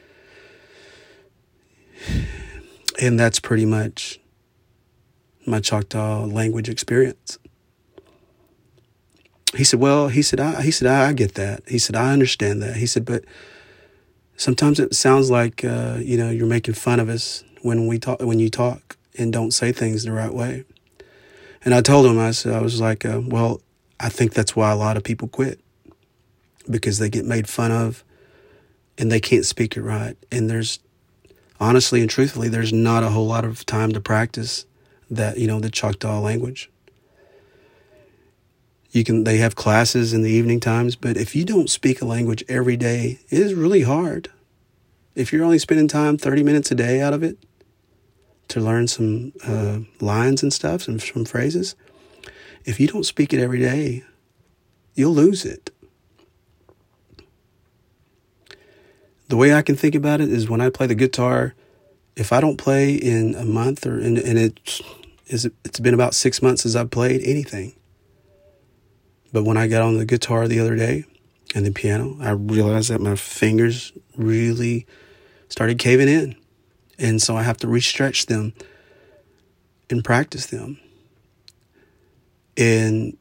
And 3.01 3.19
that's 3.19 3.39
pretty 3.39 3.65
much 3.65 4.19
my 5.45 5.59
Choctaw 5.59 6.25
language 6.25 6.69
experience 6.69 7.37
he 9.55 9.63
said, 9.63 9.79
well, 9.79 10.07
he 10.07 10.21
said, 10.21 10.39
I, 10.39 10.61
he 10.61 10.71
said, 10.71 10.87
I, 10.87 11.09
I, 11.09 11.13
get 11.13 11.35
that. 11.35 11.63
He 11.67 11.77
said, 11.77 11.95
I 11.95 12.11
understand 12.11 12.61
that. 12.61 12.77
He 12.77 12.85
said, 12.85 13.05
but 13.05 13.23
sometimes 14.35 14.79
it 14.79 14.95
sounds 14.95 15.29
like, 15.29 15.63
uh, 15.63 15.97
you 15.99 16.17
know, 16.17 16.29
you're 16.29 16.47
making 16.47 16.73
fun 16.73 16.99
of 16.99 17.09
us 17.09 17.43
when 17.61 17.87
we 17.87 17.99
talk, 17.99 18.19
when 18.21 18.39
you 18.39 18.49
talk 18.49 18.97
and 19.17 19.31
don't 19.31 19.51
say 19.51 19.71
things 19.71 20.03
the 20.03 20.11
right 20.11 20.33
way. 20.33 20.65
And 21.63 21.73
I 21.73 21.81
told 21.81 22.05
him, 22.05 22.19
I 22.19 22.31
said, 22.31 22.53
I 22.53 22.61
was 22.61 22.81
like, 22.81 23.05
uh, 23.05 23.21
well, 23.23 23.61
I 24.03 24.09
think 24.09 24.33
that's 24.33 24.53
why 24.53 24.69
a 24.69 24.75
lot 24.75 24.97
of 24.97 25.03
people 25.03 25.29
quit. 25.29 25.61
Because 26.69 26.99
they 26.99 27.09
get 27.09 27.25
made 27.25 27.47
fun 27.47 27.71
of 27.71 28.03
and 28.97 29.09
they 29.09 29.21
can't 29.21 29.45
speak 29.45 29.77
it 29.77 29.81
right. 29.81 30.17
And 30.29 30.49
there's 30.49 30.79
honestly 31.59 32.01
and 32.01 32.09
truthfully, 32.09 32.49
there's 32.49 32.73
not 32.73 33.03
a 33.03 33.09
whole 33.09 33.25
lot 33.25 33.45
of 33.45 33.65
time 33.65 33.93
to 33.93 34.01
practice 34.01 34.65
that, 35.09 35.37
you 35.37 35.47
know, 35.47 35.61
the 35.61 35.71
Choctaw 35.71 36.19
language. 36.19 36.69
You 38.91 39.05
can 39.05 39.23
they 39.23 39.37
have 39.37 39.55
classes 39.55 40.13
in 40.13 40.21
the 40.21 40.29
evening 40.29 40.59
times 40.59 40.95
but 40.95 41.17
if 41.17 41.35
you 41.35 41.45
don't 41.45 41.69
speak 41.69 42.01
a 42.01 42.05
language 42.05 42.43
every 42.47 42.77
day 42.77 43.19
it 43.29 43.39
is 43.39 43.53
really 43.53 43.83
hard. 43.83 44.29
If 45.15 45.31
you're 45.31 45.45
only 45.45 45.59
spending 45.59 45.87
time 45.87 46.17
30 46.17 46.43
minutes 46.43 46.71
a 46.71 46.75
day 46.75 46.99
out 47.01 47.13
of 47.13 47.23
it 47.23 47.37
to 48.49 48.59
learn 48.59 48.87
some 48.87 49.31
uh, 49.47 49.79
lines 49.99 50.43
and 50.43 50.51
stuff 50.53 50.83
some, 50.83 50.99
some 50.99 51.25
phrases 51.25 51.75
if 52.65 52.79
you 52.79 52.87
don't 52.87 53.05
speak 53.05 53.33
it 53.33 53.39
every 53.39 53.59
day 53.59 54.03
you'll 54.95 55.13
lose 55.13 55.45
it 55.45 55.71
the 59.27 59.37
way 59.37 59.53
i 59.53 59.61
can 59.61 59.75
think 59.75 59.95
about 59.95 60.21
it 60.21 60.29
is 60.29 60.49
when 60.49 60.61
i 60.61 60.69
play 60.69 60.87
the 60.87 60.95
guitar 60.95 61.53
if 62.15 62.31
i 62.31 62.39
don't 62.39 62.57
play 62.57 62.93
in 62.93 63.35
a 63.35 63.45
month 63.45 63.85
or 63.85 63.99
in, 63.99 64.17
and 64.17 64.37
it's 64.37 64.81
it's 65.27 65.79
been 65.79 65.93
about 65.93 66.13
six 66.13 66.41
months 66.41 66.63
since 66.63 66.75
i've 66.75 66.91
played 66.91 67.21
anything 67.23 67.73
but 69.33 69.43
when 69.43 69.57
I 69.57 69.67
got 69.67 69.81
on 69.81 69.97
the 69.97 70.05
guitar 70.05 70.47
the 70.47 70.59
other 70.59 70.75
day 70.75 71.05
and 71.55 71.65
the 71.65 71.71
piano, 71.71 72.15
I 72.21 72.29
realized 72.29 72.91
that 72.91 73.01
my 73.01 73.15
fingers 73.15 73.91
really 74.15 74.85
started 75.49 75.79
caving 75.79 76.07
in. 76.07 76.35
And 76.99 77.19
so 77.19 77.35
I 77.35 77.41
have 77.41 77.57
to 77.57 77.67
restretch 77.67 78.27
them 78.27 78.53
and 79.89 80.03
practice 80.03 80.45
them. 80.45 80.79
And 82.57 83.17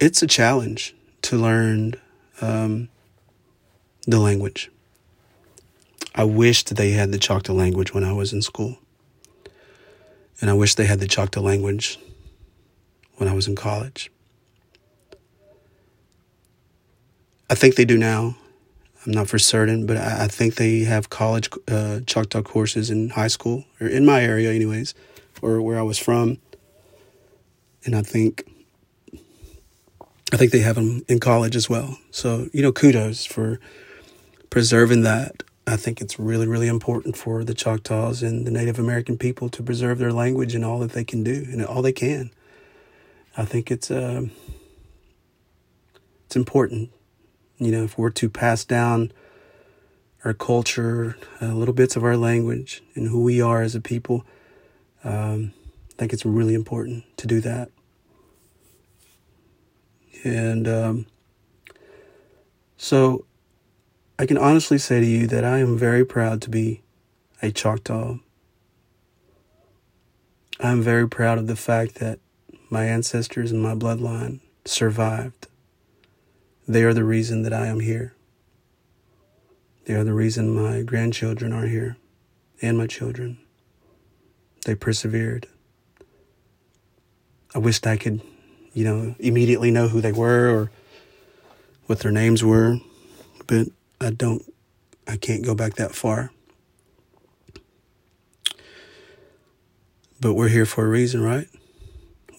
it's 0.00 0.22
a 0.22 0.26
challenge 0.26 0.94
to 1.22 1.36
learn 1.36 1.94
um, 2.40 2.88
the 4.06 4.18
language. 4.18 4.70
I 6.14 6.24
wished 6.24 6.74
they 6.76 6.90
had 6.92 7.10
the 7.10 7.18
Choctaw 7.18 7.52
language 7.52 7.92
when 7.92 8.04
I 8.04 8.12
was 8.12 8.32
in 8.32 8.42
school. 8.42 8.78
And 10.40 10.50
I 10.50 10.52
wish 10.52 10.74
they 10.74 10.84
had 10.84 11.00
the 11.00 11.08
Choctaw 11.08 11.40
language 11.40 11.98
when 13.16 13.28
I 13.28 13.32
was 13.32 13.48
in 13.48 13.56
college. 13.56 14.10
I 17.50 17.54
think 17.54 17.76
they 17.76 17.84
do 17.84 17.96
now. 17.96 18.36
I'm 19.04 19.12
not 19.12 19.28
for 19.28 19.38
certain, 19.38 19.86
but 19.86 19.96
I, 19.96 20.24
I 20.24 20.28
think 20.28 20.54
they 20.54 20.80
have 20.80 21.10
college 21.10 21.48
uh, 21.68 22.00
Choctaw 22.06 22.42
courses 22.42 22.90
in 22.90 23.10
high 23.10 23.28
school, 23.28 23.64
or 23.80 23.86
in 23.86 24.04
my 24.04 24.22
area, 24.22 24.52
anyways, 24.52 24.94
or 25.44 25.60
where 25.62 25.78
I 25.78 25.82
was 25.82 25.98
from. 25.98 26.38
And 27.84 27.94
I 27.94 28.02
think, 28.02 28.44
I 30.32 30.36
think 30.36 30.52
they 30.52 30.60
have 30.60 30.76
them 30.76 31.04
in 31.08 31.20
college 31.20 31.54
as 31.54 31.68
well. 31.68 31.98
So 32.10 32.48
you 32.52 32.62
know, 32.62 32.72
kudos 32.72 33.24
for 33.24 33.60
preserving 34.50 35.02
that. 35.02 35.42
I 35.66 35.76
think 35.76 36.00
it's 36.00 36.18
really, 36.18 36.46
really 36.46 36.68
important 36.68 37.16
for 37.16 37.42
the 37.42 37.54
Choctaws 37.54 38.22
and 38.22 38.46
the 38.46 38.50
Native 38.50 38.78
American 38.78 39.16
people 39.16 39.48
to 39.48 39.62
preserve 39.62 39.98
their 39.98 40.12
language 40.12 40.54
and 40.54 40.64
all 40.64 40.78
that 40.80 40.92
they 40.92 41.04
can 41.04 41.24
do 41.24 41.46
and 41.50 41.64
all 41.64 41.80
they 41.80 41.92
can. 41.92 42.30
I 43.36 43.44
think 43.44 43.70
it's 43.70 43.90
uh, 43.90 44.26
it's 46.26 46.36
important 46.36 46.90
you 47.58 47.70
know, 47.70 47.84
if 47.84 47.96
we're 47.96 48.10
to 48.10 48.28
pass 48.28 48.64
down 48.64 49.12
our 50.24 50.34
culture, 50.34 51.16
uh, 51.40 51.54
little 51.54 51.74
bits 51.74 51.96
of 51.96 52.04
our 52.04 52.16
language, 52.16 52.82
and 52.94 53.08
who 53.08 53.22
we 53.22 53.40
are 53.40 53.62
as 53.62 53.74
a 53.74 53.80
people, 53.80 54.24
um, 55.04 55.52
I 55.90 55.94
think 55.96 56.12
it's 56.12 56.24
really 56.24 56.54
important 56.54 57.04
to 57.18 57.26
do 57.26 57.40
that. 57.40 57.70
And 60.24 60.66
um, 60.66 61.06
so 62.76 63.26
I 64.18 64.26
can 64.26 64.38
honestly 64.38 64.78
say 64.78 65.00
to 65.00 65.06
you 65.06 65.26
that 65.26 65.44
I 65.44 65.58
am 65.58 65.76
very 65.76 66.04
proud 66.04 66.40
to 66.42 66.50
be 66.50 66.82
a 67.42 67.50
Choctaw. 67.50 68.16
I'm 70.60 70.82
very 70.82 71.08
proud 71.08 71.38
of 71.38 71.46
the 71.46 71.56
fact 71.56 71.96
that 71.96 72.20
my 72.70 72.86
ancestors 72.86 73.52
and 73.52 73.62
my 73.62 73.74
bloodline 73.74 74.40
survived. 74.64 75.48
They 76.66 76.84
are 76.84 76.94
the 76.94 77.04
reason 77.04 77.42
that 77.42 77.52
I 77.52 77.66
am 77.66 77.80
here. 77.80 78.14
They 79.84 79.94
are 79.94 80.04
the 80.04 80.14
reason 80.14 80.54
my 80.54 80.82
grandchildren 80.82 81.52
are 81.52 81.66
here 81.66 81.98
and 82.62 82.78
my 82.78 82.86
children. 82.86 83.43
They 84.64 84.74
persevered. 84.74 85.46
I 87.54 87.58
wished 87.58 87.86
I 87.86 87.96
could, 87.96 88.20
you 88.72 88.84
know, 88.84 89.14
immediately 89.18 89.70
know 89.70 89.88
who 89.88 90.00
they 90.00 90.12
were 90.12 90.50
or 90.50 90.70
what 91.86 92.00
their 92.00 92.10
names 92.10 92.42
were, 92.42 92.78
but 93.46 93.68
I 94.00 94.10
don't, 94.10 94.42
I 95.06 95.16
can't 95.16 95.44
go 95.44 95.54
back 95.54 95.74
that 95.74 95.94
far. 95.94 96.30
But 100.20 100.34
we're 100.34 100.48
here 100.48 100.66
for 100.66 100.86
a 100.86 100.88
reason, 100.88 101.22
right? 101.22 101.46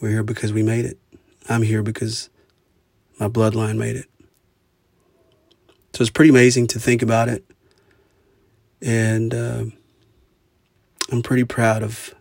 We're 0.02 0.10
here 0.10 0.24
because 0.24 0.52
we 0.52 0.64
made 0.64 0.86
it. 0.86 0.98
I'm 1.48 1.62
here 1.62 1.84
because 1.84 2.30
my 3.20 3.28
bloodline 3.28 3.78
made 3.78 3.96
it. 3.96 4.10
So 5.94 6.02
it's 6.02 6.10
pretty 6.10 6.32
amazing 6.32 6.68
to 6.68 6.80
think 6.80 7.02
about 7.02 7.30
it. 7.30 7.46
And 8.82 9.34
uh, 9.34 9.66
I'm 11.12 11.22
pretty 11.22 11.44
proud 11.44 11.84
of 11.84 12.14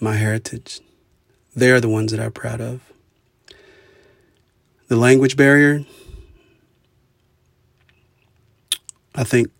my 0.00 0.14
heritage. 0.14 0.80
They're 1.54 1.80
the 1.80 1.88
ones 1.88 2.12
that 2.12 2.20
I'm 2.20 2.32
proud 2.32 2.60
of. 2.60 2.92
The 4.88 4.96
language 4.96 5.36
barrier, 5.36 5.84
I 9.14 9.24
think, 9.24 9.50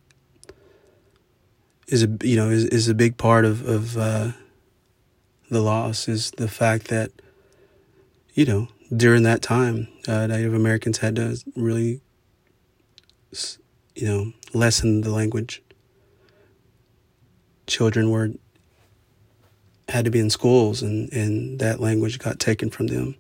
is 1.89 2.03
a 2.03 2.09
you 2.23 2.37
know 2.37 2.49
is, 2.51 2.65
is 2.67 2.89
a 2.89 2.95
big 2.95 3.17
part 3.17 3.45
of 3.45 3.67
of 3.67 3.97
uh, 3.97 4.33
the 5.51 5.61
loss. 5.61 6.09
Is 6.09 6.31
the 6.33 6.49
fact 6.49 6.89
that 6.89 7.11
you 8.35 8.45
know 8.45 8.69
during 8.95 9.25
that 9.25 9.43
time, 9.43 9.89
uh, 10.07 10.27
Native 10.27 10.55
Americans 10.55 10.99
had 10.99 11.17
to 11.17 11.39
really 11.57 12.01
you 13.97 14.07
know, 14.07 14.33
lessen 14.53 15.01
the 15.01 15.11
language. 15.11 15.63
Children 17.67 18.11
were 18.11 18.31
had 19.89 20.05
to 20.05 20.11
be 20.11 20.19
in 20.19 20.31
schools 20.31 20.83
and, 20.83 21.13
and 21.13 21.61
that 21.61 21.79
language 21.79 22.19
got 22.19 22.41
taken 22.41 22.71
from 22.71 22.89
them. 22.89 23.15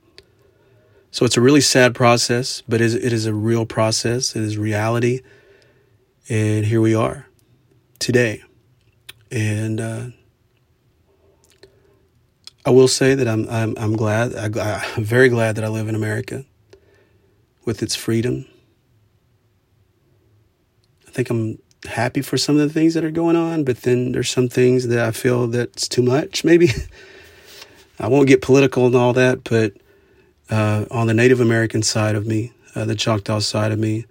So 1.13 1.25
it's 1.25 1.37
a 1.37 1.41
really 1.41 1.61
sad 1.61 1.95
process, 1.95 2.63
but 2.69 2.81
it 2.81 3.13
is 3.13 3.25
a 3.25 3.33
real 3.33 3.65
process. 3.65 4.35
It 4.35 4.43
is 4.43 4.59
reality. 4.59 5.21
And 6.29 6.67
here 6.67 6.81
we 6.81 6.95
are 6.95 7.27
today. 8.01 8.43
And 9.31 9.81
uh, 9.81 10.07
I 12.65 12.71
will 12.71 12.89
say 12.89 13.15
that 13.15 13.29
I'm 13.29 13.49
I'm, 13.49 13.75
I'm 13.79 13.97
glad. 13.97 14.35
I, 14.35 14.85
I'm 14.97 15.05
very 15.05 15.29
glad 15.29 15.57
that 15.57 15.65
I 15.65 15.69
live 15.69 15.89
in 15.89 15.95
America 15.95 16.45
with 17.65 17.83
its 17.83 17.95
freedom 17.95 18.47
I 21.07 21.11
think 21.11 21.31
I'm 21.31 21.59
happy 21.85 22.23
for 22.23 22.37
some 22.37 22.59
of 22.59 22.63
the 22.63 22.73
things 22.73 22.95
that 22.95 23.05
are 23.05 23.11
going 23.11 23.37
on, 23.37 23.65
but 23.65 23.83
then 23.83 24.13
there's 24.13 24.31
some 24.31 24.49
things 24.49 24.89
that 24.89 24.99
I 24.99 25.11
feel 25.11 25.47
that's 25.47 25.89
too 25.89 26.03
much, 26.03 26.45
maybe. 26.51 26.71
I 27.99 28.09
won't 28.09 28.29
get 28.29 28.43
political 28.43 28.87
and 28.87 28.95
all 28.95 29.13
that, 29.15 29.45
but 29.45 29.73
uh, 30.51 30.85
on 30.91 31.07
the 31.07 31.15
Native 31.15 31.41
American 31.41 31.83
side 31.83 32.15
of 32.15 32.27
me, 32.27 32.53
uh, 32.75 32.85
the 32.85 32.95
Choctaw 32.95 33.39
side 33.41 33.73
of 33.73 33.79
me, 33.79 34.05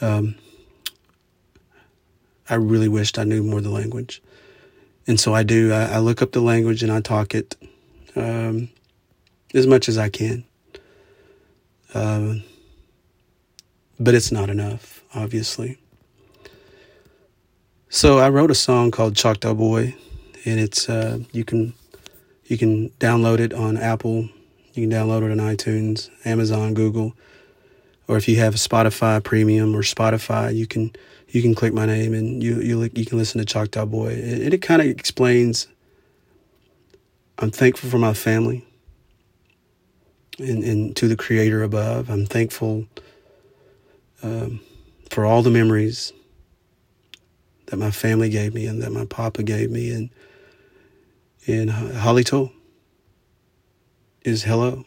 um, 0.00 0.34
I 2.50 2.54
really 2.54 2.88
wished 2.88 3.18
I 3.18 3.24
knew 3.24 3.42
more 3.42 3.60
the 3.60 3.70
language. 3.70 4.22
And 5.06 5.18
so 5.18 5.34
I 5.34 5.42
do. 5.42 5.72
I, 5.72 5.84
I 5.84 5.98
look 5.98 6.20
up 6.22 6.32
the 6.32 6.40
language 6.40 6.82
and 6.82 6.92
I 6.92 7.00
talk 7.00 7.34
it 7.34 7.56
um, 8.14 8.68
as 9.54 9.66
much 9.66 9.88
as 9.88 9.96
I 9.96 10.10
can. 10.10 10.44
Um, 11.94 12.42
but 13.98 14.14
it's 14.14 14.30
not 14.30 14.50
enough, 14.50 15.02
obviously. 15.14 15.78
So 17.90 18.18
I 18.18 18.28
wrote 18.28 18.50
a 18.50 18.54
song 18.54 18.90
called 18.90 19.16
Choctaw 19.16 19.54
Boy, 19.54 19.96
and 20.44 20.60
it's 20.60 20.90
uh, 20.90 21.20
you 21.32 21.42
can 21.42 21.72
you 22.44 22.58
can 22.58 22.90
download 23.00 23.38
it 23.38 23.54
on 23.54 23.78
Apple, 23.78 24.28
you 24.74 24.86
can 24.86 24.90
download 24.90 25.22
it 25.22 25.32
on 25.32 25.38
iTunes, 25.38 26.10
Amazon, 26.26 26.74
Google, 26.74 27.14
or 28.06 28.18
if 28.18 28.28
you 28.28 28.36
have 28.40 28.56
Spotify 28.56 29.24
Premium 29.24 29.74
or 29.74 29.80
Spotify, 29.80 30.54
you 30.54 30.66
can 30.66 30.92
you 31.28 31.40
can 31.40 31.54
click 31.54 31.72
my 31.72 31.86
name 31.86 32.12
and 32.12 32.42
you 32.42 32.60
you 32.60 32.90
you 32.94 33.06
can 33.06 33.16
listen 33.16 33.38
to 33.38 33.46
Choctaw 33.46 33.86
Boy. 33.86 34.12
And 34.12 34.52
it 34.52 34.60
kind 34.60 34.82
of 34.82 34.88
explains. 34.88 35.66
I'm 37.38 37.50
thankful 37.50 37.88
for 37.88 37.98
my 37.98 38.12
family. 38.12 38.66
And, 40.38 40.62
and 40.62 40.96
to 40.96 41.08
the 41.08 41.16
Creator 41.16 41.62
above, 41.62 42.10
I'm 42.10 42.26
thankful 42.26 42.86
um, 44.22 44.60
for 45.10 45.24
all 45.24 45.42
the 45.42 45.50
memories 45.50 46.12
that 47.68 47.76
my 47.76 47.90
family 47.90 48.30
gave 48.30 48.54
me 48.54 48.66
and 48.66 48.82
that 48.82 48.92
my 48.92 49.04
papa 49.04 49.42
gave 49.42 49.70
me. 49.70 49.90
And, 49.90 50.10
and 51.46 51.70
Halito 51.70 52.50
is 54.22 54.44
hello. 54.44 54.84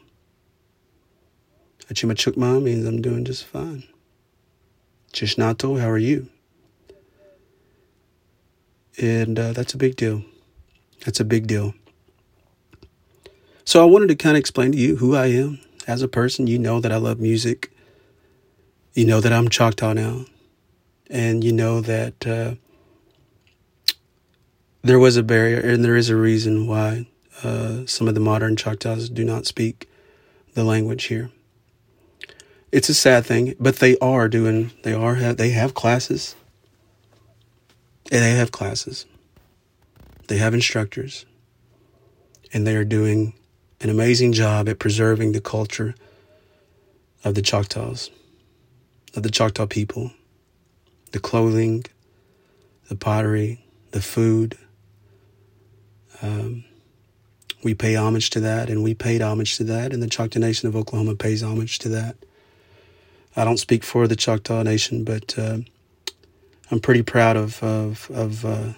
Achimachukma 1.88 2.62
means 2.62 2.86
I'm 2.86 3.02
doing 3.02 3.24
just 3.24 3.46
fine. 3.46 3.84
Chishnato, 5.14 5.80
how 5.80 5.90
are 5.90 5.98
you? 5.98 6.28
And 9.00 9.38
uh, 9.38 9.54
that's 9.54 9.74
a 9.74 9.78
big 9.78 9.96
deal. 9.96 10.24
That's 11.06 11.20
a 11.20 11.26
big 11.26 11.48
deal. 11.48 11.74
So 13.64 13.82
I 13.82 13.86
wanted 13.86 14.08
to 14.08 14.16
kind 14.16 14.36
of 14.36 14.40
explain 14.40 14.72
to 14.72 14.78
you 14.78 14.96
who 14.96 15.16
I 15.16 15.28
am 15.28 15.60
as 15.86 16.02
a 16.02 16.08
person. 16.08 16.48
You 16.48 16.58
know 16.58 16.80
that 16.80 16.92
I 16.92 16.98
love 16.98 17.20
music. 17.20 17.72
You 18.94 19.06
know 19.06 19.22
that 19.22 19.32
I'm 19.32 19.50
Choctaw 19.50 19.94
now. 19.94 20.26
And 21.10 21.44
you 21.44 21.52
know 21.52 21.82
that 21.82 22.26
uh, 22.26 22.56
there 24.84 25.00
was 25.00 25.18
a 25.18 25.24
barrier, 25.24 25.60
and 25.60 25.84
there 25.84 25.96
is 25.96 26.10
a 26.10 26.16
reason 26.16 26.68
why 26.68 27.06
uh, 27.44 27.86
some 27.86 28.08
of 28.08 28.14
the 28.14 28.20
modern 28.20 28.56
Choctaws 28.56 29.10
do 29.10 29.24
not 29.24 29.46
speak 29.46 29.88
the 30.54 30.64
language 30.64 31.06
here. 31.06 31.30
It's 32.72 32.90
a 32.90 32.94
sad 32.94 33.26
thing, 33.26 33.56
but 33.60 33.78
they 33.78 33.98
are 34.00 34.28
doing. 34.28 34.72
They 34.84 34.94
are 34.94 35.16
have 35.16 35.38
they 35.38 35.52
have 35.52 35.74
classes. 35.74 36.36
And 38.12 38.24
they 38.24 38.32
have 38.32 38.52
classes. 38.52 39.06
They 40.28 40.38
have 40.38 40.54
instructors, 40.54 41.26
and 42.54 42.66
they 42.66 42.76
are 42.76 42.86
doing 42.86 43.34
an 43.82 43.90
amazing 43.90 44.34
job 44.34 44.70
at 44.70 44.80
preserving 44.80 45.32
the 45.32 45.42
culture 45.42 45.96
of 47.24 47.36
the 47.36 47.42
Choctaws, 47.42 48.10
of 49.16 49.24
the 49.24 49.30
Choctaw 49.30 49.66
people, 49.66 50.12
the 51.12 51.20
clothing, 51.20 51.84
the 52.90 52.96
pottery, 52.96 53.64
the 53.92 54.02
food, 54.02 54.58
um, 56.22 56.64
we 57.64 57.74
pay 57.74 57.96
homage 57.96 58.30
to 58.32 58.40
that, 58.42 58.70
and 58.70 58.84
we 58.84 58.94
paid 58.94 59.22
homage 59.22 59.58
to 59.58 59.64
that, 59.66 59.94
and 59.94 60.02
the 60.02 60.08
Choctaw 60.08 60.40
Nation 60.40 60.68
of 60.68 60.76
Oklahoma 60.76 61.16
pays 61.16 61.44
homage 61.44 61.80
to 61.80 61.90
that. 61.90 62.16
I 63.36 63.46
don't 63.46 63.58
speak 63.58 63.84
for 63.84 64.08
the 64.08 64.16
Choctaw 64.16 64.64
Nation, 64.64 65.04
but 65.04 65.38
uh, 65.38 65.60
I'm 66.70 66.80
pretty 66.80 67.04
proud 67.04 67.38
of 67.38 67.62
of, 67.64 68.10
of 68.12 68.46
uh, 68.46 68.74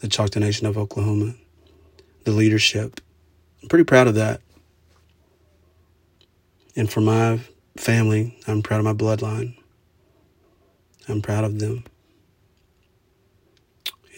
the 0.00 0.08
Choctaw 0.08 0.40
Nation 0.40 0.66
of 0.66 0.78
Oklahoma, 0.78 1.34
the 2.24 2.32
leadership. 2.32 3.00
I'm 3.62 3.68
pretty 3.68 3.84
proud 3.84 4.06
of 4.06 4.14
that. 4.14 4.40
And 6.76 6.88
for 6.90 7.00
my 7.00 7.40
family, 7.76 8.38
I'm 8.46 8.62
proud 8.62 8.78
of 8.78 8.84
my 8.84 8.92
bloodline. 8.92 9.56
I'm 11.08 11.22
proud 11.22 11.44
of 11.44 11.58
them. 11.58 11.84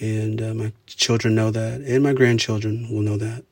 And 0.00 0.40
uh, 0.40 0.54
my 0.54 0.72
children 0.86 1.34
know 1.34 1.50
that, 1.50 1.82
and 1.82 2.02
my 2.02 2.14
grandchildren 2.14 2.88
will 2.90 3.02
know 3.02 3.18
that. 3.18 3.44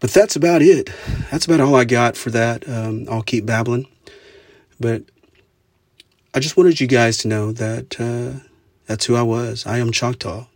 But 0.00 0.10
that's 0.10 0.36
about 0.36 0.62
it. 0.62 0.90
That's 1.30 1.46
about 1.46 1.60
all 1.60 1.74
I 1.74 1.84
got 1.84 2.16
for 2.16 2.30
that. 2.30 2.68
Um, 2.68 3.06
I'll 3.10 3.22
keep 3.22 3.44
babbling. 3.44 3.86
But 4.78 5.02
I 6.34 6.40
just 6.40 6.56
wanted 6.56 6.80
you 6.80 6.86
guys 6.86 7.18
to 7.18 7.28
know 7.28 7.52
that 7.52 8.00
uh, 8.00 8.40
that's 8.86 9.06
who 9.06 9.16
I 9.16 9.22
was. 9.22 9.66
I 9.66 9.78
am 9.78 9.92
Choctaw, 9.92 10.46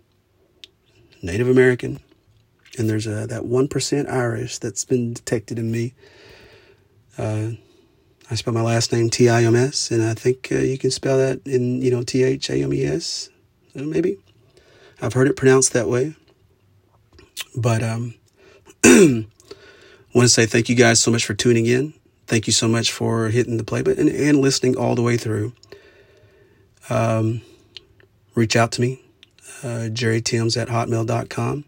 Native 1.22 1.48
American, 1.48 2.00
and 2.78 2.88
there's 2.88 3.06
that 3.06 3.28
1% 3.28 4.10
Irish 4.10 4.58
that's 4.58 4.84
been 4.84 5.14
detected 5.14 5.58
in 5.58 5.70
me. 5.72 5.94
Uh, 7.16 7.52
I 8.30 8.36
spell 8.36 8.54
my 8.54 8.62
last 8.62 8.92
name 8.92 9.10
T 9.10 9.28
I 9.28 9.42
M 9.42 9.56
S, 9.56 9.90
and 9.90 10.02
I 10.02 10.14
think 10.14 10.48
uh, 10.52 10.56
you 10.56 10.78
can 10.78 10.90
spell 10.92 11.18
that 11.18 11.44
in, 11.46 11.82
you 11.82 11.90
know, 11.90 12.02
T 12.02 12.22
H 12.22 12.48
A 12.50 12.62
M 12.62 12.72
E 12.72 12.84
S, 12.84 13.28
uh, 13.76 13.82
maybe. 13.82 14.18
I've 15.02 15.14
heard 15.14 15.26
it 15.26 15.36
pronounced 15.36 15.72
that 15.72 15.88
way. 15.88 16.14
But 17.56 17.82
um, 17.82 18.14
want 18.84 19.26
to 20.14 20.28
say 20.28 20.46
thank 20.46 20.68
you 20.68 20.76
guys 20.76 21.00
so 21.00 21.10
much 21.10 21.24
for 21.24 21.34
tuning 21.34 21.66
in. 21.66 21.94
Thank 22.26 22.46
you 22.46 22.52
so 22.52 22.68
much 22.68 22.92
for 22.92 23.28
hitting 23.30 23.56
the 23.56 23.64
play 23.64 23.82
button 23.82 24.06
and, 24.06 24.16
and 24.16 24.38
listening 24.38 24.76
all 24.76 24.94
the 24.94 25.02
way 25.02 25.16
through. 25.16 25.52
Um, 26.88 27.40
reach 28.36 28.54
out 28.54 28.70
to 28.72 28.80
me, 28.80 29.02
uh, 29.64 29.90
jerrytims 29.90 30.60
at 30.60 30.68
hotmail.com. 30.68 31.64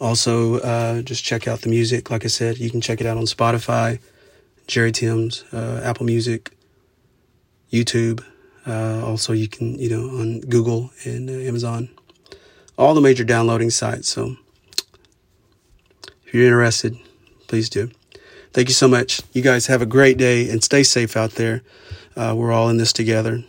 Also, 0.00 0.60
uh, 0.60 1.02
just 1.02 1.24
check 1.24 1.46
out 1.46 1.60
the 1.60 1.68
music. 1.68 2.10
Like 2.10 2.24
I 2.24 2.28
said, 2.28 2.58
you 2.58 2.70
can 2.70 2.80
check 2.80 3.00
it 3.00 3.06
out 3.06 3.16
on 3.16 3.24
Spotify, 3.24 4.00
Jerry 4.66 4.92
Tims, 4.92 5.44
uh, 5.52 5.80
Apple 5.84 6.06
Music, 6.06 6.50
YouTube. 7.72 8.24
Uh, 8.66 9.04
also, 9.04 9.32
you 9.32 9.48
can, 9.48 9.78
you 9.78 9.90
know, 9.90 10.08
on 10.18 10.40
Google 10.40 10.90
and 11.04 11.28
uh, 11.28 11.34
Amazon, 11.34 11.90
all 12.78 12.94
the 12.94 13.00
major 13.00 13.24
downloading 13.24 13.70
sites. 13.70 14.08
So, 14.08 14.36
if 16.26 16.32
you're 16.32 16.46
interested, 16.46 16.96
please 17.46 17.68
do. 17.68 17.90
Thank 18.52 18.68
you 18.68 18.74
so 18.74 18.88
much. 18.88 19.20
You 19.32 19.42
guys 19.42 19.66
have 19.66 19.82
a 19.82 19.86
great 19.86 20.16
day 20.16 20.48
and 20.48 20.62
stay 20.62 20.82
safe 20.82 21.16
out 21.16 21.32
there. 21.32 21.62
Uh, 22.16 22.34
we're 22.36 22.52
all 22.52 22.68
in 22.70 22.76
this 22.76 22.92
together. 22.92 23.44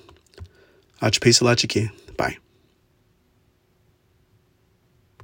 Achapisa 1.02 1.44
Lachiki. 1.44 1.92